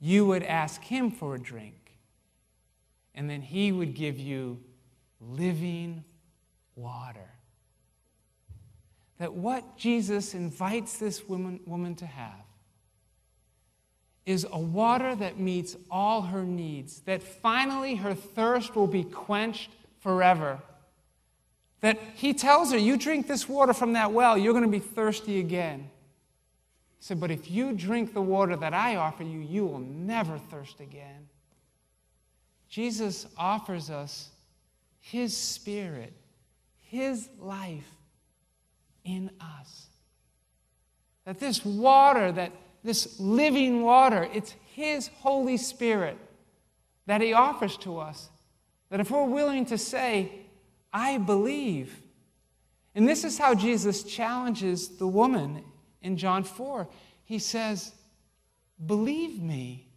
you 0.00 0.26
would 0.26 0.42
ask 0.42 0.82
him 0.82 1.10
for 1.10 1.34
a 1.34 1.40
drink, 1.40 1.96
and 3.14 3.28
then 3.28 3.40
He 3.42 3.72
would 3.72 3.94
give 3.94 4.18
you 4.18 4.60
living 5.20 6.04
water. 6.76 7.33
That 9.18 9.34
what 9.34 9.76
Jesus 9.76 10.34
invites 10.34 10.98
this 10.98 11.28
woman, 11.28 11.60
woman 11.66 11.94
to 11.96 12.06
have 12.06 12.44
is 14.26 14.46
a 14.50 14.58
water 14.58 15.14
that 15.14 15.38
meets 15.38 15.76
all 15.90 16.22
her 16.22 16.44
needs, 16.44 17.00
that 17.00 17.22
finally 17.22 17.96
her 17.96 18.14
thirst 18.14 18.74
will 18.74 18.86
be 18.86 19.04
quenched 19.04 19.70
forever. 20.00 20.58
That 21.80 22.00
he 22.14 22.32
tells 22.32 22.72
her, 22.72 22.78
You 22.78 22.96
drink 22.96 23.26
this 23.26 23.48
water 23.48 23.74
from 23.74 23.92
that 23.92 24.12
well, 24.12 24.38
you're 24.38 24.54
going 24.54 24.64
to 24.64 24.70
be 24.70 24.78
thirsty 24.78 25.38
again. 25.40 25.90
He 26.98 27.04
said, 27.04 27.20
But 27.20 27.30
if 27.30 27.50
you 27.50 27.72
drink 27.72 28.14
the 28.14 28.22
water 28.22 28.56
that 28.56 28.72
I 28.72 28.96
offer 28.96 29.22
you, 29.22 29.40
you 29.40 29.66
will 29.66 29.80
never 29.80 30.38
thirst 30.38 30.80
again. 30.80 31.28
Jesus 32.70 33.26
offers 33.36 33.90
us 33.90 34.30
his 35.00 35.36
spirit, 35.36 36.14
his 36.80 37.28
life 37.38 37.84
in 39.04 39.30
us. 39.40 39.86
That 41.24 41.38
this 41.38 41.64
water 41.64 42.32
that 42.32 42.52
this 42.84 43.18
living 43.18 43.82
water, 43.82 44.28
it's 44.32 44.54
His 44.74 45.08
Holy 45.20 45.56
Spirit 45.56 46.18
that 47.06 47.22
He 47.22 47.32
offers 47.32 47.76
to 47.78 47.98
us. 47.98 48.28
That 48.90 49.00
if 49.00 49.10
we're 49.10 49.24
willing 49.24 49.66
to 49.66 49.78
say, 49.78 50.30
I 50.92 51.18
believe, 51.18 52.00
and 52.94 53.08
this 53.08 53.24
is 53.24 53.38
how 53.38 53.54
Jesus 53.54 54.04
challenges 54.04 54.88
the 54.88 55.08
woman 55.08 55.64
in 56.02 56.16
John 56.16 56.44
4. 56.44 56.86
He 57.24 57.38
says, 57.38 57.92
Believe 58.84 59.42
me. 59.42 59.88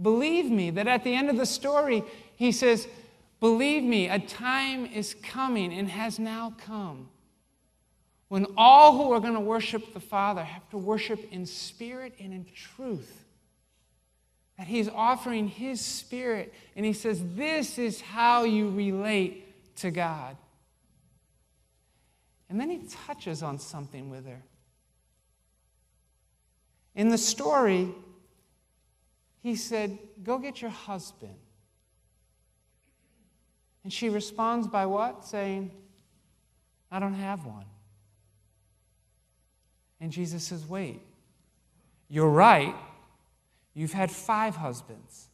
Believe 0.00 0.50
me. 0.50 0.70
That 0.70 0.86
at 0.86 1.02
the 1.02 1.14
end 1.14 1.30
of 1.30 1.36
the 1.36 1.46
story, 1.46 2.04
He 2.36 2.52
says, 2.52 2.86
Believe 3.40 3.82
me, 3.82 4.08
a 4.08 4.18
time 4.18 4.86
is 4.86 5.14
coming 5.14 5.72
and 5.72 5.88
has 5.88 6.18
now 6.18 6.54
come 6.58 7.08
when 8.28 8.46
all 8.56 8.96
who 8.96 9.12
are 9.12 9.20
going 9.20 9.34
to 9.34 9.40
worship 9.40 9.94
the 9.94 10.00
Father 10.00 10.42
have 10.42 10.68
to 10.70 10.78
worship 10.78 11.32
in 11.32 11.46
spirit 11.46 12.14
and 12.18 12.32
in 12.32 12.46
truth. 12.54 13.24
That 14.58 14.66
He's 14.66 14.88
offering 14.88 15.48
His 15.48 15.80
Spirit, 15.80 16.52
and 16.74 16.86
He 16.86 16.92
says, 16.92 17.22
This 17.34 17.78
is 17.78 18.00
how 18.00 18.44
you 18.44 18.70
relate 18.70 19.76
to 19.76 19.90
God. 19.90 20.36
And 22.48 22.58
then 22.58 22.70
He 22.70 22.80
touches 23.06 23.42
on 23.42 23.58
something 23.58 24.08
with 24.08 24.26
her. 24.26 24.42
In 26.94 27.10
the 27.10 27.18
story, 27.18 27.94
He 29.42 29.56
said, 29.56 29.98
Go 30.24 30.38
get 30.38 30.62
your 30.62 30.70
husband. 30.70 31.34
And 33.84 33.92
she 33.92 34.08
responds 34.08 34.66
by 34.66 34.86
what? 34.86 35.24
Saying, 35.26 35.70
I 36.90 36.98
don't 36.98 37.14
have 37.14 37.44
one. 37.44 37.66
And 40.00 40.12
Jesus 40.12 40.44
says, 40.44 40.66
Wait, 40.66 41.00
you're 42.08 42.30
right. 42.30 42.74
You've 43.74 43.92
had 43.92 44.10
five 44.10 44.56
husbands. 44.56 45.28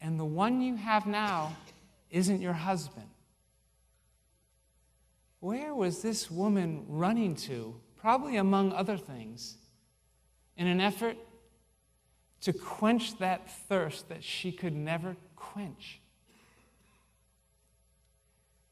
And 0.00 0.18
the 0.18 0.24
one 0.24 0.62
you 0.62 0.76
have 0.76 1.06
now 1.06 1.56
isn't 2.10 2.40
your 2.40 2.54
husband. 2.54 3.08
Where 5.40 5.74
was 5.74 6.02
this 6.02 6.30
woman 6.30 6.84
running 6.88 7.34
to? 7.36 7.74
Probably 7.96 8.36
among 8.36 8.72
other 8.72 8.96
things, 8.96 9.56
in 10.56 10.66
an 10.66 10.80
effort 10.80 11.16
to 12.42 12.52
quench 12.52 13.18
that 13.18 13.50
thirst 13.68 14.08
that 14.08 14.24
she 14.24 14.52
could 14.52 14.74
never 14.74 15.16
quench. 15.36 16.00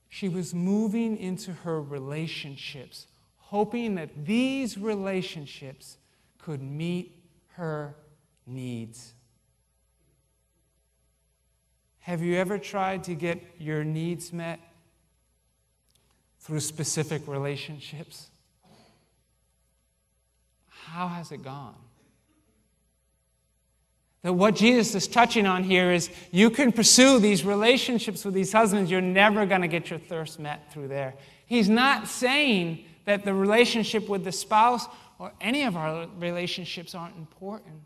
She 0.09 0.29
was 0.29 0.55
moving 0.55 1.19
into 1.19 1.53
her 1.53 1.81
relationships 1.81 3.07
hoping 3.49 3.95
that 3.95 4.27
these 4.27 4.77
relationships 4.77 5.97
could 6.37 6.61
meet 6.63 7.19
her 7.53 7.97
needs. 8.47 9.15
Have 12.01 12.21
you 12.21 12.37
ever 12.37 12.59
tried 12.59 13.05
to 13.05 13.15
get 13.15 13.43
your 13.59 13.85
needs 13.85 14.35
met 14.35 14.61
through 16.41 16.61
specific 16.61 17.27
relationships? 17.27 18.29
How 20.67 21.09
has 21.09 21.33
it 21.33 21.43
gone? 21.43 21.75
That 24.21 24.35
what 24.35 24.57
Jesus 24.57 24.95
is 24.95 25.09
touching 25.09 25.47
on 25.47 25.65
here 25.65 25.91
is 25.91 26.11
you 26.33 26.51
can 26.51 26.71
pursue 26.71 27.19
these 27.19 27.47
relationships 27.47 28.27
with 28.27 28.35
these 28.35 28.53
husbands, 28.53 28.91
you're 28.91 29.01
never 29.01 29.47
going 29.47 29.63
to 29.63 29.69
get 29.69 29.89
your 29.89 29.99
thirst 29.99 30.39
met 30.39 30.71
through 30.71 30.89
there. 30.89 31.15
He's 31.47 31.71
not 31.71 32.09
saying 32.09 32.85
that 33.09 33.25
the 33.25 33.33
relationship 33.33 34.07
with 34.07 34.23
the 34.23 34.31
spouse 34.31 34.87
or 35.19 35.33
any 35.41 35.63
of 35.63 35.79
our 35.79 36.07
relationships 36.19 36.95
aren't 36.95 37.17
important. 37.17 37.81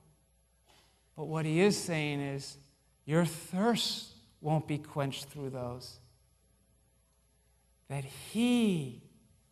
But 1.17 1.27
what 1.27 1.45
he 1.45 1.61
is 1.61 1.79
saying 1.79 2.21
is, 2.21 2.57
your 3.05 3.25
thirst 3.25 4.09
won't 4.41 4.67
be 4.67 4.79
quenched 4.79 5.27
through 5.27 5.51
those. 5.51 6.01
That 7.89 8.03
he 8.03 9.01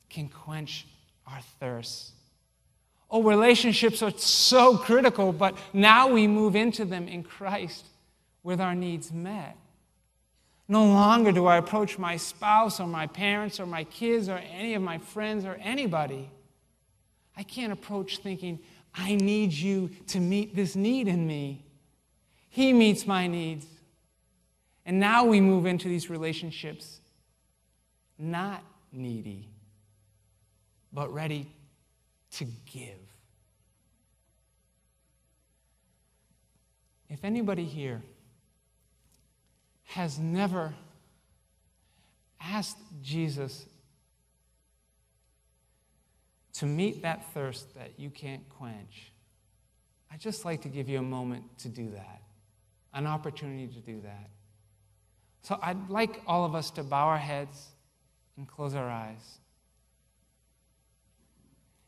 can 0.09 0.29
quench 0.29 0.89
our 1.25 1.41
thirst. 1.61 2.15
Oh, 3.09 3.23
relationships 3.23 4.03
are 4.03 4.11
so 4.19 4.77
critical, 4.77 5.33
but 5.33 5.57
now 5.73 6.09
we 6.09 6.27
move 6.27 6.57
into 6.57 6.85
them 6.85 7.07
in 7.07 7.23
Christ 7.23 7.87
with 8.43 8.61
our 8.61 8.75
needs 8.75 9.13
met. 9.13 9.57
No 10.71 10.85
longer 10.85 11.33
do 11.33 11.47
I 11.47 11.57
approach 11.57 11.99
my 11.99 12.17
spouse 12.17 12.79
or 12.79 12.87
my 12.87 13.09
parents 13.09 13.59
or 13.59 13.67
my 13.67 13.83
kids 13.83 14.29
or 14.29 14.41
any 14.57 14.75
of 14.75 14.83
my 14.83 14.99
friends 14.99 15.45
or 15.45 15.59
anybody. 15.61 16.31
I 17.37 17.43
can't 17.43 17.73
approach 17.73 18.19
thinking, 18.19 18.61
I 18.95 19.17
need 19.17 19.53
you 19.53 19.91
to 20.07 20.21
meet 20.21 20.55
this 20.55 20.77
need 20.77 21.09
in 21.09 21.27
me. 21.27 21.65
He 22.51 22.73
meets 22.73 23.05
my 23.05 23.27
needs. 23.27 23.67
And 24.87 25.01
now 25.01 25.25
we 25.25 25.41
move 25.41 25.67
into 25.67 25.89
these 25.89 26.09
relationships 26.09 27.01
not 28.17 28.63
needy, 28.93 29.49
but 30.93 31.13
ready 31.13 31.51
to 32.35 32.45
give. 32.73 32.95
If 37.09 37.25
anybody 37.25 37.65
here 37.65 38.03
has 39.91 40.21
never 40.21 40.73
asked 42.41 42.79
Jesus 43.03 43.67
to 46.53 46.65
meet 46.65 47.03
that 47.03 47.33
thirst 47.35 47.75
that 47.75 47.99
you 47.99 48.09
can't 48.09 48.49
quench, 48.51 49.11
I'd 50.13 50.21
just 50.21 50.45
like 50.45 50.63
to 50.63 50.69
give 50.69 50.89
you 50.89 51.01
a 51.01 51.03
moment 51.03 51.43
to 51.59 51.69
do 51.69 51.91
that, 51.91 52.23
an 52.95 53.09
opportunity 53.09 53.67
to 53.67 53.81
do 53.81 54.01
that. 54.03 54.31
So 55.43 55.59
I'd 55.61 55.91
like 55.91 56.23
all 56.25 56.45
of 56.45 56.55
us 56.55 56.71
to 56.73 56.85
bow 56.85 57.09
our 57.09 57.19
heads 57.19 57.67
and 58.37 58.47
close 58.47 58.77
our 58.77 58.89
eyes. 58.89 59.39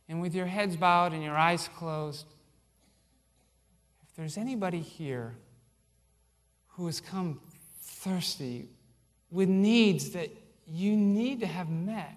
And 0.09 0.21
with 0.21 0.35
your 0.35 0.47
heads 0.47 0.77
bowed 0.77 1.13
and 1.13 1.23
your 1.23 1.37
eyes 1.37 1.69
closed, 1.77 2.27
if 4.03 4.17
there's 4.17 4.37
anybody 4.37 4.81
here 4.81 5.37
who 6.71 6.87
has 6.87 7.01
come 7.01 7.39
thirsty 7.83 8.69
with 9.31 9.49
needs 9.49 10.11
that 10.11 10.31
you 10.67 10.97
need 10.97 11.41
to 11.41 11.47
have 11.47 11.69
met, 11.69 12.15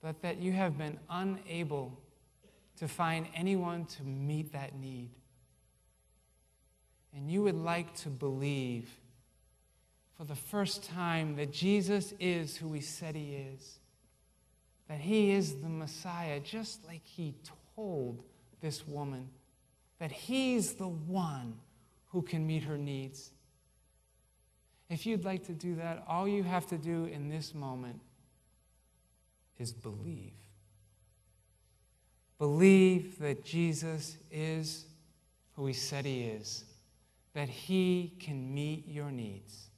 but 0.00 0.22
that 0.22 0.38
you 0.38 0.52
have 0.52 0.78
been 0.78 0.98
unable 1.10 2.00
to 2.76 2.88
find 2.88 3.26
anyone 3.34 3.84
to 3.84 4.02
meet 4.04 4.52
that 4.52 4.74
need. 4.74 5.10
And 7.14 7.30
you 7.30 7.42
would 7.42 7.54
like 7.54 7.94
to 7.98 8.08
believe 8.08 8.88
for 10.16 10.24
the 10.24 10.34
first 10.34 10.84
time 10.84 11.36
that 11.36 11.52
Jesus 11.52 12.12
is 12.20 12.56
who 12.56 12.72
he 12.72 12.80
said 12.80 13.14
he 13.14 13.34
is, 13.34 13.78
that 14.88 15.00
he 15.00 15.30
is 15.32 15.56
the 15.56 15.68
Messiah, 15.68 16.40
just 16.40 16.86
like 16.86 17.04
he 17.04 17.34
told 17.74 18.22
this 18.60 18.86
woman, 18.86 19.28
that 19.98 20.12
he's 20.12 20.74
the 20.74 20.88
one 20.88 21.54
who 22.08 22.22
can 22.22 22.46
meet 22.46 22.64
her 22.64 22.78
needs. 22.78 23.30
If 24.88 25.06
you'd 25.06 25.24
like 25.24 25.46
to 25.46 25.52
do 25.52 25.76
that, 25.76 26.04
all 26.06 26.28
you 26.28 26.42
have 26.42 26.66
to 26.68 26.78
do 26.78 27.06
in 27.06 27.28
this 27.28 27.54
moment 27.54 28.00
is 29.58 29.72
believe. 29.72 30.32
Believe 32.38 33.18
that 33.20 33.44
Jesus 33.44 34.16
is 34.30 34.86
who 35.56 35.66
he 35.66 35.72
said 35.72 36.04
he 36.04 36.22
is, 36.24 36.64
that 37.32 37.48
he 37.48 38.12
can 38.18 38.52
meet 38.52 38.86
your 38.86 39.10
needs. 39.10 39.68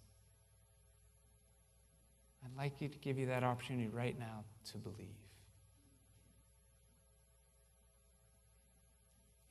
I'd 2.44 2.56
like 2.56 2.80
you 2.80 2.88
to 2.88 2.98
give 2.98 3.18
you 3.18 3.26
that 3.26 3.44
opportunity 3.44 3.88
right 3.88 4.18
now 4.18 4.44
to 4.72 4.78
believe. 4.78 5.08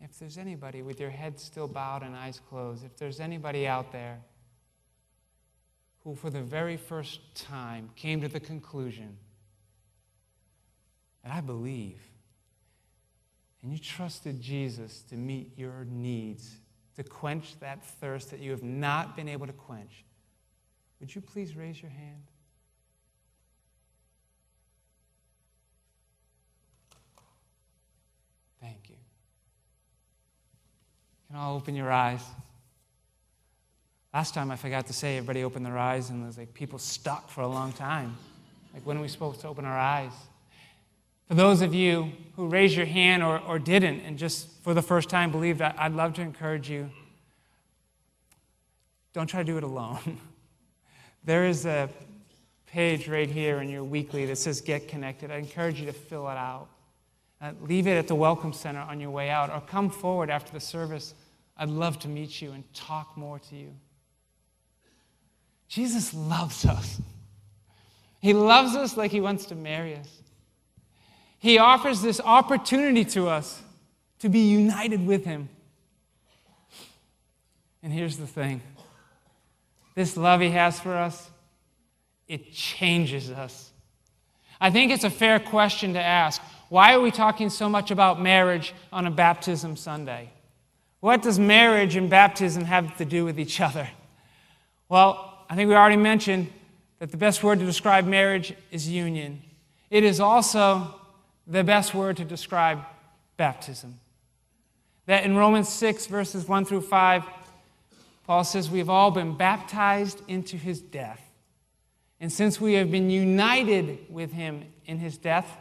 If 0.01 0.19
there's 0.19 0.37
anybody 0.37 0.81
with 0.81 0.99
your 0.99 1.09
head 1.09 1.39
still 1.39 1.67
bowed 1.67 2.03
and 2.03 2.15
eyes 2.15 2.39
closed, 2.49 2.83
if 2.83 2.97
there's 2.97 3.19
anybody 3.19 3.67
out 3.67 3.91
there, 3.91 4.19
who, 6.05 6.13
for 6.15 6.29
the 6.29 6.41
very 6.41 6.77
first 6.77 7.19
time, 7.33 7.89
came 7.95 8.21
to 8.21 8.27
the 8.27 8.39
conclusion 8.39 9.17
that 11.23 11.33
I 11.33 11.41
believe. 11.41 11.99
And 13.63 13.73
you 13.73 13.79
trusted 13.79 14.39
Jesus 14.39 15.01
to 15.09 15.15
meet 15.15 15.57
your 15.57 15.87
needs, 15.89 16.57
to 16.95 17.03
quench 17.03 17.59
that 17.59 17.83
thirst 17.83 18.29
that 18.29 18.39
you 18.39 18.51
have 18.51 18.61
not 18.61 19.15
been 19.15 19.27
able 19.27 19.47
to 19.47 19.53
quench. 19.53 20.05
Would 20.99 21.13
you 21.13 21.21
please 21.21 21.57
raise 21.57 21.81
your 21.81 21.91
hand? 21.91 22.21
Thank 28.61 28.89
you. 28.89 28.95
Can 31.27 31.37
all 31.37 31.55
open 31.55 31.75
your 31.75 31.91
eyes. 31.91 32.21
Last 34.15 34.33
time 34.33 34.49
I 34.49 34.55
forgot 34.55 34.87
to 34.87 34.93
say, 34.93 35.17
everybody 35.17 35.43
opened 35.43 35.65
their 35.65 35.77
eyes, 35.77 36.09
and 36.09 36.23
there's 36.23 36.37
like 36.37 36.53
people 36.53 36.79
stuck 36.79 37.29
for 37.29 37.41
a 37.41 37.47
long 37.49 37.73
time. 37.73 38.15
Like, 38.73 38.85
when 38.85 38.97
are 38.97 39.01
we 39.01 39.09
supposed 39.09 39.41
to 39.41 39.49
open 39.49 39.65
our 39.65 39.77
eyes? 39.77 40.13
For 41.27 41.33
those 41.33 41.61
of 41.61 41.73
you 41.73 42.13
who 42.37 42.47
raised 42.47 42.77
your 42.77 42.85
hand 42.85 43.23
or, 43.23 43.39
or 43.39 43.59
didn't 43.59 43.99
and 43.99 44.17
just 44.17 44.47
for 44.63 44.73
the 44.73 44.81
first 44.81 45.09
time 45.09 45.31
believed, 45.31 45.61
I, 45.61 45.73
I'd 45.77 45.91
love 45.91 46.13
to 46.13 46.21
encourage 46.21 46.69
you. 46.69 46.89
Don't 49.11 49.27
try 49.27 49.41
to 49.41 49.45
do 49.45 49.57
it 49.57 49.65
alone. 49.65 50.17
there 51.25 51.43
is 51.43 51.65
a 51.65 51.89
page 52.67 53.09
right 53.09 53.29
here 53.29 53.59
in 53.59 53.67
your 53.67 53.83
weekly 53.83 54.25
that 54.27 54.37
says 54.37 54.61
Get 54.61 54.87
Connected. 54.87 55.29
I 55.29 55.39
encourage 55.39 55.81
you 55.81 55.87
to 55.87 55.93
fill 55.93 56.29
it 56.29 56.37
out. 56.37 56.69
Uh, 57.41 57.51
leave 57.59 57.85
it 57.85 57.97
at 57.97 58.07
the 58.07 58.15
Welcome 58.15 58.53
Center 58.53 58.79
on 58.79 59.01
your 59.01 59.11
way 59.11 59.29
out, 59.29 59.49
or 59.49 59.59
come 59.59 59.89
forward 59.89 60.29
after 60.29 60.53
the 60.53 60.61
service. 60.61 61.13
I'd 61.57 61.67
love 61.67 61.99
to 61.99 62.07
meet 62.07 62.41
you 62.41 62.53
and 62.53 62.63
talk 62.73 63.17
more 63.17 63.39
to 63.39 63.55
you. 63.57 63.73
Jesus 65.67 66.13
loves 66.13 66.65
us. 66.65 67.01
He 68.21 68.33
loves 68.33 68.75
us 68.75 68.97
like 68.97 69.11
he 69.11 69.21
wants 69.21 69.45
to 69.47 69.55
marry 69.55 69.95
us. 69.95 70.09
He 71.39 71.57
offers 71.57 72.01
this 72.01 72.19
opportunity 72.19 73.05
to 73.05 73.27
us 73.27 73.61
to 74.19 74.29
be 74.29 74.39
united 74.39 75.05
with 75.05 75.25
him. 75.25 75.49
And 77.83 77.93
here's 77.93 78.17
the 78.17 78.27
thing 78.27 78.61
this 79.93 80.17
love 80.17 80.41
he 80.41 80.49
has 80.49 80.79
for 80.79 80.95
us, 80.95 81.29
it 82.27 82.51
changes 82.51 83.29
us. 83.29 83.71
I 84.59 84.71
think 84.71 84.91
it's 84.91 85.03
a 85.03 85.09
fair 85.09 85.39
question 85.39 85.93
to 85.93 86.01
ask. 86.01 86.41
Why 86.69 86.95
are 86.95 87.01
we 87.01 87.11
talking 87.11 87.49
so 87.49 87.69
much 87.69 87.91
about 87.91 88.21
marriage 88.21 88.73
on 88.91 89.05
a 89.05 89.11
baptism 89.11 89.75
Sunday? 89.75 90.31
What 90.99 91.21
does 91.21 91.37
marriage 91.37 91.95
and 91.95 92.09
baptism 92.09 92.65
have 92.65 92.97
to 92.97 93.05
do 93.05 93.23
with 93.23 93.39
each 93.39 93.61
other? 93.61 93.87
Well, 94.89 95.34
I 95.49 95.55
think 95.55 95.69
we 95.69 95.75
already 95.75 95.97
mentioned 95.97 96.51
that 96.99 97.11
the 97.11 97.17
best 97.17 97.43
word 97.43 97.59
to 97.59 97.65
describe 97.65 98.05
marriage 98.05 98.53
is 98.71 98.87
union. 98.87 99.41
It 99.89 100.03
is 100.03 100.19
also 100.19 100.95
the 101.45 101.63
best 101.63 101.93
word 101.93 102.17
to 102.17 102.25
describe 102.25 102.79
baptism. 103.37 103.99
That 105.05 105.23
in 105.23 105.35
Romans 105.35 105.69
6, 105.69 106.07
verses 106.07 106.47
1 106.47 106.65
through 106.65 106.81
5, 106.81 107.23
Paul 108.25 108.43
says, 108.43 108.71
We've 108.71 108.89
all 108.89 109.11
been 109.11 109.37
baptized 109.37 110.21
into 110.27 110.57
his 110.57 110.81
death. 110.81 111.21
And 112.19 112.31
since 112.31 112.59
we 112.59 112.73
have 112.73 112.89
been 112.89 113.09
united 113.09 113.99
with 114.09 114.31
him 114.31 114.63
in 114.85 114.97
his 114.97 115.17
death, 115.17 115.57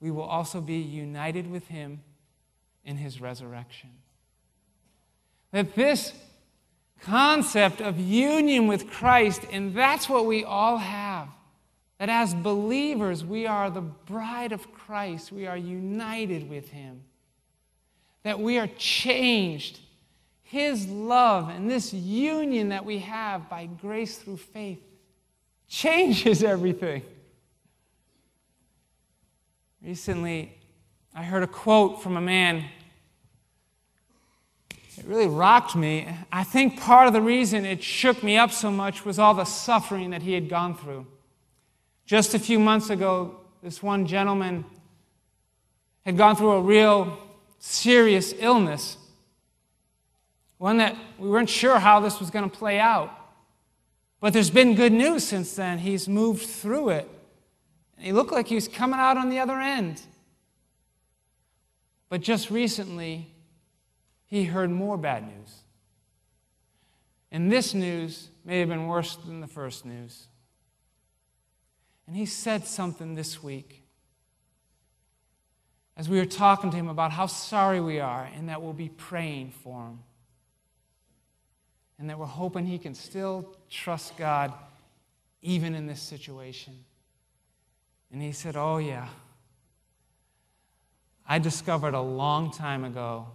we 0.00 0.10
will 0.10 0.24
also 0.24 0.60
be 0.60 0.78
united 0.78 1.48
with 1.48 1.68
him 1.68 2.00
in 2.84 2.96
his 2.96 3.20
resurrection. 3.20 3.90
That 5.52 5.74
this 5.76 6.12
concept 7.02 7.80
of 7.80 7.98
union 7.98 8.66
with 8.66 8.90
Christ, 8.90 9.42
and 9.50 9.74
that's 9.74 10.08
what 10.08 10.26
we 10.26 10.44
all 10.44 10.78
have. 10.78 11.28
That 11.98 12.08
as 12.08 12.34
believers, 12.34 13.24
we 13.24 13.46
are 13.46 13.70
the 13.70 13.80
bride 13.80 14.52
of 14.52 14.72
Christ, 14.72 15.30
we 15.30 15.46
are 15.46 15.56
united 15.56 16.48
with 16.48 16.70
him. 16.70 17.02
That 18.22 18.40
we 18.40 18.58
are 18.58 18.68
changed. 18.78 19.80
His 20.42 20.86
love 20.86 21.48
and 21.48 21.70
this 21.70 21.94
union 21.94 22.68
that 22.70 22.84
we 22.84 22.98
have 23.00 23.48
by 23.48 23.66
grace 23.66 24.18
through 24.18 24.36
faith 24.36 24.80
changes 25.68 26.42
everything. 26.44 27.02
Recently, 29.82 30.56
I 31.14 31.22
heard 31.24 31.42
a 31.42 31.48
quote 31.48 32.02
from 32.02 32.16
a 32.16 32.20
man. 32.20 32.64
It 35.02 35.08
really 35.08 35.26
rocked 35.26 35.74
me. 35.74 36.06
I 36.30 36.44
think 36.44 36.78
part 36.78 37.08
of 37.08 37.12
the 37.12 37.20
reason 37.20 37.64
it 37.64 37.82
shook 37.82 38.22
me 38.22 38.36
up 38.38 38.52
so 38.52 38.70
much 38.70 39.04
was 39.04 39.18
all 39.18 39.34
the 39.34 39.44
suffering 39.44 40.10
that 40.10 40.22
he 40.22 40.32
had 40.32 40.48
gone 40.48 40.76
through. 40.76 41.06
Just 42.06 42.34
a 42.34 42.38
few 42.38 42.60
months 42.60 42.88
ago, 42.88 43.40
this 43.64 43.82
one 43.82 44.06
gentleman 44.06 44.64
had 46.06 46.16
gone 46.16 46.36
through 46.36 46.52
a 46.52 46.60
real 46.60 47.18
serious 47.58 48.32
illness, 48.38 48.96
one 50.58 50.76
that 50.76 50.96
we 51.18 51.28
weren't 51.28 51.50
sure 51.50 51.80
how 51.80 51.98
this 51.98 52.20
was 52.20 52.30
going 52.30 52.48
to 52.48 52.56
play 52.56 52.78
out. 52.78 53.10
But 54.20 54.32
there's 54.32 54.50
been 54.50 54.76
good 54.76 54.92
news 54.92 55.24
since 55.24 55.56
then. 55.56 55.78
He's 55.78 56.08
moved 56.08 56.46
through 56.46 56.90
it. 56.90 57.10
And 57.96 58.06
he 58.06 58.12
looked 58.12 58.30
like 58.30 58.46
he 58.46 58.54
was 58.54 58.68
coming 58.68 59.00
out 59.00 59.16
on 59.16 59.30
the 59.30 59.40
other 59.40 59.58
end. 59.58 60.00
But 62.08 62.20
just 62.20 62.50
recently, 62.50 63.31
he 64.32 64.44
heard 64.44 64.70
more 64.70 64.96
bad 64.96 65.24
news. 65.24 65.60
And 67.30 67.52
this 67.52 67.74
news 67.74 68.30
may 68.46 68.60
have 68.60 68.70
been 68.70 68.86
worse 68.86 69.14
than 69.16 69.42
the 69.42 69.46
first 69.46 69.84
news. 69.84 70.26
And 72.06 72.16
he 72.16 72.24
said 72.24 72.66
something 72.66 73.14
this 73.14 73.42
week 73.42 73.82
as 75.98 76.08
we 76.08 76.18
were 76.18 76.24
talking 76.24 76.70
to 76.70 76.76
him 76.78 76.88
about 76.88 77.12
how 77.12 77.26
sorry 77.26 77.78
we 77.78 78.00
are 78.00 78.26
and 78.34 78.48
that 78.48 78.62
we'll 78.62 78.72
be 78.72 78.88
praying 78.88 79.52
for 79.62 79.88
him 79.88 79.98
and 81.98 82.08
that 82.08 82.18
we're 82.18 82.24
hoping 82.24 82.64
he 82.64 82.78
can 82.78 82.94
still 82.94 83.54
trust 83.68 84.16
God 84.16 84.54
even 85.42 85.74
in 85.74 85.86
this 85.86 86.00
situation. 86.00 86.72
And 88.10 88.22
he 88.22 88.32
said, 88.32 88.56
Oh, 88.56 88.78
yeah. 88.78 89.08
I 91.28 91.38
discovered 91.38 91.92
a 91.92 92.00
long 92.00 92.50
time 92.50 92.84
ago 92.84 93.26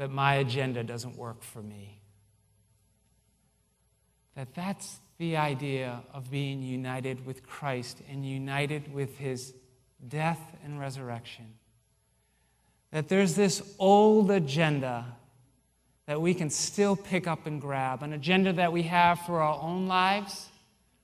that 0.00 0.10
my 0.10 0.36
agenda 0.36 0.82
doesn't 0.82 1.18
work 1.18 1.42
for 1.42 1.60
me. 1.60 2.00
That 4.34 4.54
that's 4.54 4.98
the 5.18 5.36
idea 5.36 6.00
of 6.14 6.30
being 6.30 6.62
united 6.62 7.26
with 7.26 7.46
Christ 7.46 7.98
and 8.10 8.24
united 8.24 8.94
with 8.94 9.18
his 9.18 9.52
death 10.08 10.40
and 10.64 10.80
resurrection. 10.80 11.52
That 12.92 13.10
there's 13.10 13.34
this 13.34 13.62
old 13.78 14.30
agenda 14.30 15.04
that 16.06 16.18
we 16.18 16.32
can 16.32 16.48
still 16.48 16.96
pick 16.96 17.26
up 17.26 17.44
and 17.44 17.60
grab, 17.60 18.02
an 18.02 18.14
agenda 18.14 18.54
that 18.54 18.72
we 18.72 18.84
have 18.84 19.20
for 19.26 19.42
our 19.42 19.60
own 19.60 19.86
lives, 19.86 20.48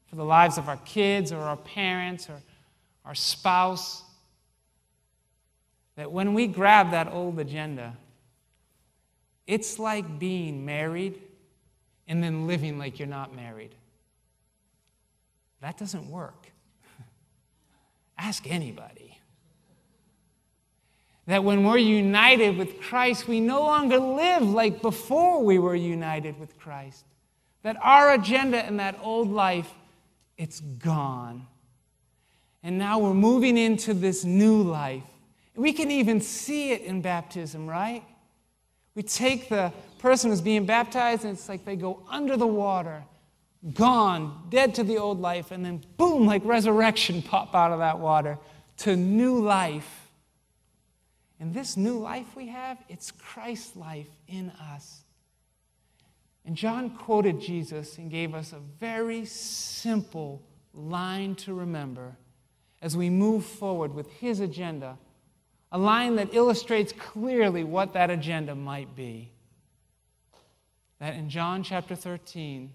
for 0.06 0.16
the 0.16 0.24
lives 0.24 0.56
of 0.56 0.70
our 0.70 0.78
kids 0.86 1.32
or 1.32 1.40
our 1.40 1.58
parents 1.58 2.30
or 2.30 2.40
our 3.04 3.14
spouse. 3.14 4.02
That 5.96 6.10
when 6.10 6.32
we 6.32 6.46
grab 6.46 6.92
that 6.92 7.12
old 7.12 7.38
agenda, 7.38 7.94
it's 9.46 9.78
like 9.78 10.18
being 10.18 10.64
married 10.64 11.20
and 12.08 12.22
then 12.22 12.46
living 12.46 12.78
like 12.78 12.98
you're 12.98 13.08
not 13.08 13.34
married. 13.34 13.74
That 15.60 15.78
doesn't 15.78 16.10
work. 16.10 16.52
Ask 18.18 18.50
anybody 18.50 19.06
that 21.26 21.42
when 21.42 21.64
we're 21.64 21.76
united 21.76 22.56
with 22.56 22.80
Christ, 22.80 23.26
we 23.26 23.40
no 23.40 23.62
longer 23.62 23.98
live 23.98 24.42
like 24.42 24.80
before 24.80 25.42
we 25.42 25.58
were 25.58 25.74
united 25.74 26.38
with 26.38 26.56
Christ. 26.56 27.04
That 27.62 27.76
our 27.82 28.14
agenda 28.14 28.64
in 28.64 28.76
that 28.76 28.96
old 29.02 29.28
life, 29.28 29.68
it's 30.38 30.60
gone. 30.60 31.46
And 32.62 32.78
now 32.78 33.00
we're 33.00 33.14
moving 33.14 33.58
into 33.58 33.92
this 33.92 34.24
new 34.24 34.62
life. 34.62 35.02
We 35.56 35.72
can 35.72 35.90
even 35.90 36.20
see 36.20 36.70
it 36.70 36.82
in 36.82 37.00
baptism, 37.00 37.66
right? 37.66 38.04
We 38.96 39.04
take 39.04 39.48
the 39.48 39.72
person 40.00 40.30
who's 40.30 40.40
being 40.40 40.66
baptized, 40.66 41.22
and 41.22 41.34
it's 41.34 41.48
like 41.48 41.64
they 41.64 41.76
go 41.76 42.02
under 42.10 42.36
the 42.36 42.46
water, 42.48 43.04
gone, 43.74 44.46
dead 44.48 44.74
to 44.74 44.82
the 44.82 44.98
old 44.98 45.20
life, 45.20 45.52
and 45.52 45.64
then 45.64 45.84
boom, 45.96 46.26
like 46.26 46.44
resurrection 46.44 47.22
pop 47.22 47.54
out 47.54 47.70
of 47.70 47.78
that 47.78 48.00
water 48.00 48.38
to 48.78 48.96
new 48.96 49.38
life 49.38 50.06
and 51.38 51.52
this 51.52 51.76
new 51.76 51.98
life 51.98 52.34
we 52.34 52.48
have, 52.48 52.78
it's 52.88 53.10
Christ's 53.10 53.76
life 53.76 54.08
in 54.26 54.50
us. 54.72 55.02
And 56.44 56.56
John 56.56 56.90
quoted 56.90 57.40
Jesus 57.40 57.98
and 57.98 58.10
gave 58.10 58.34
us 58.34 58.52
a 58.52 58.60
very 58.80 59.24
simple 59.24 60.42
line 60.72 61.34
to 61.36 61.52
remember 61.52 62.16
as 62.80 62.96
we 62.96 63.10
move 63.10 63.44
forward 63.44 63.92
with 63.94 64.08
his 64.12 64.40
agenda, 64.40 64.96
a 65.72 65.78
line 65.78 66.16
that 66.16 66.34
illustrates 66.34 66.92
clearly 66.92 67.64
what 67.64 67.92
that 67.94 68.10
agenda 68.10 68.54
might 68.54 68.94
be. 68.94 69.32
That 71.00 71.14
in 71.14 71.28
John 71.28 71.62
chapter 71.62 71.94
13, 71.94 72.72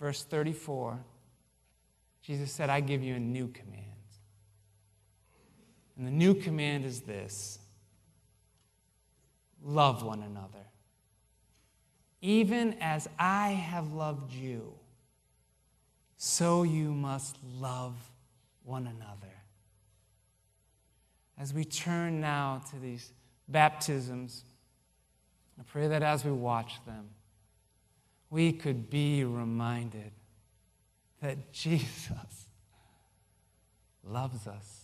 verse 0.00 0.22
34, 0.22 0.98
Jesus 2.22 2.52
said, 2.52 2.70
I 2.70 2.80
give 2.80 3.02
you 3.02 3.14
a 3.14 3.20
new 3.20 3.48
command. 3.48 3.82
And 5.96 6.06
the 6.06 6.10
new 6.10 6.34
command 6.34 6.84
is 6.84 7.00
this 7.00 7.58
love 9.62 10.02
one 10.02 10.22
another. 10.22 10.66
Even 12.20 12.76
as 12.80 13.08
I 13.18 13.50
have 13.50 13.92
loved 13.92 14.32
you, 14.32 14.72
so 16.16 16.62
you 16.62 16.92
must 16.92 17.36
love 17.58 17.94
one 18.64 18.86
another. 18.86 19.32
As 21.38 21.52
we 21.52 21.64
turn 21.64 22.20
now 22.20 22.62
to 22.70 22.78
these 22.78 23.12
baptisms, 23.48 24.44
I 25.58 25.62
pray 25.64 25.88
that 25.88 26.02
as 26.02 26.24
we 26.24 26.32
watch 26.32 26.84
them, 26.86 27.08
we 28.30 28.52
could 28.52 28.90
be 28.90 29.24
reminded 29.24 30.12
that 31.22 31.52
Jesus 31.52 32.46
loves 34.04 34.46
us. 34.46 34.82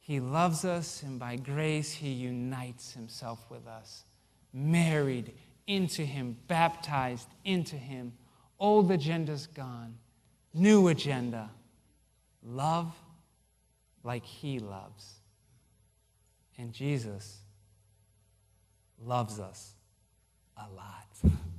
He 0.00 0.18
loves 0.18 0.64
us, 0.64 1.02
and 1.02 1.18
by 1.18 1.36
grace, 1.36 1.92
He 1.92 2.10
unites 2.10 2.92
Himself 2.92 3.44
with 3.48 3.66
us, 3.66 4.04
married 4.52 5.32
into 5.66 6.04
Him, 6.04 6.36
baptized 6.48 7.28
into 7.44 7.76
Him. 7.76 8.12
Old 8.58 8.90
agenda's 8.90 9.46
gone, 9.46 9.94
new 10.52 10.88
agenda. 10.88 11.50
Love 12.44 12.92
like 14.04 14.24
He 14.24 14.58
loves. 14.58 15.20
And 16.58 16.72
Jesus 16.72 17.38
loves 19.04 19.40
us 19.40 19.72
a 20.56 20.66
lot. 20.74 21.32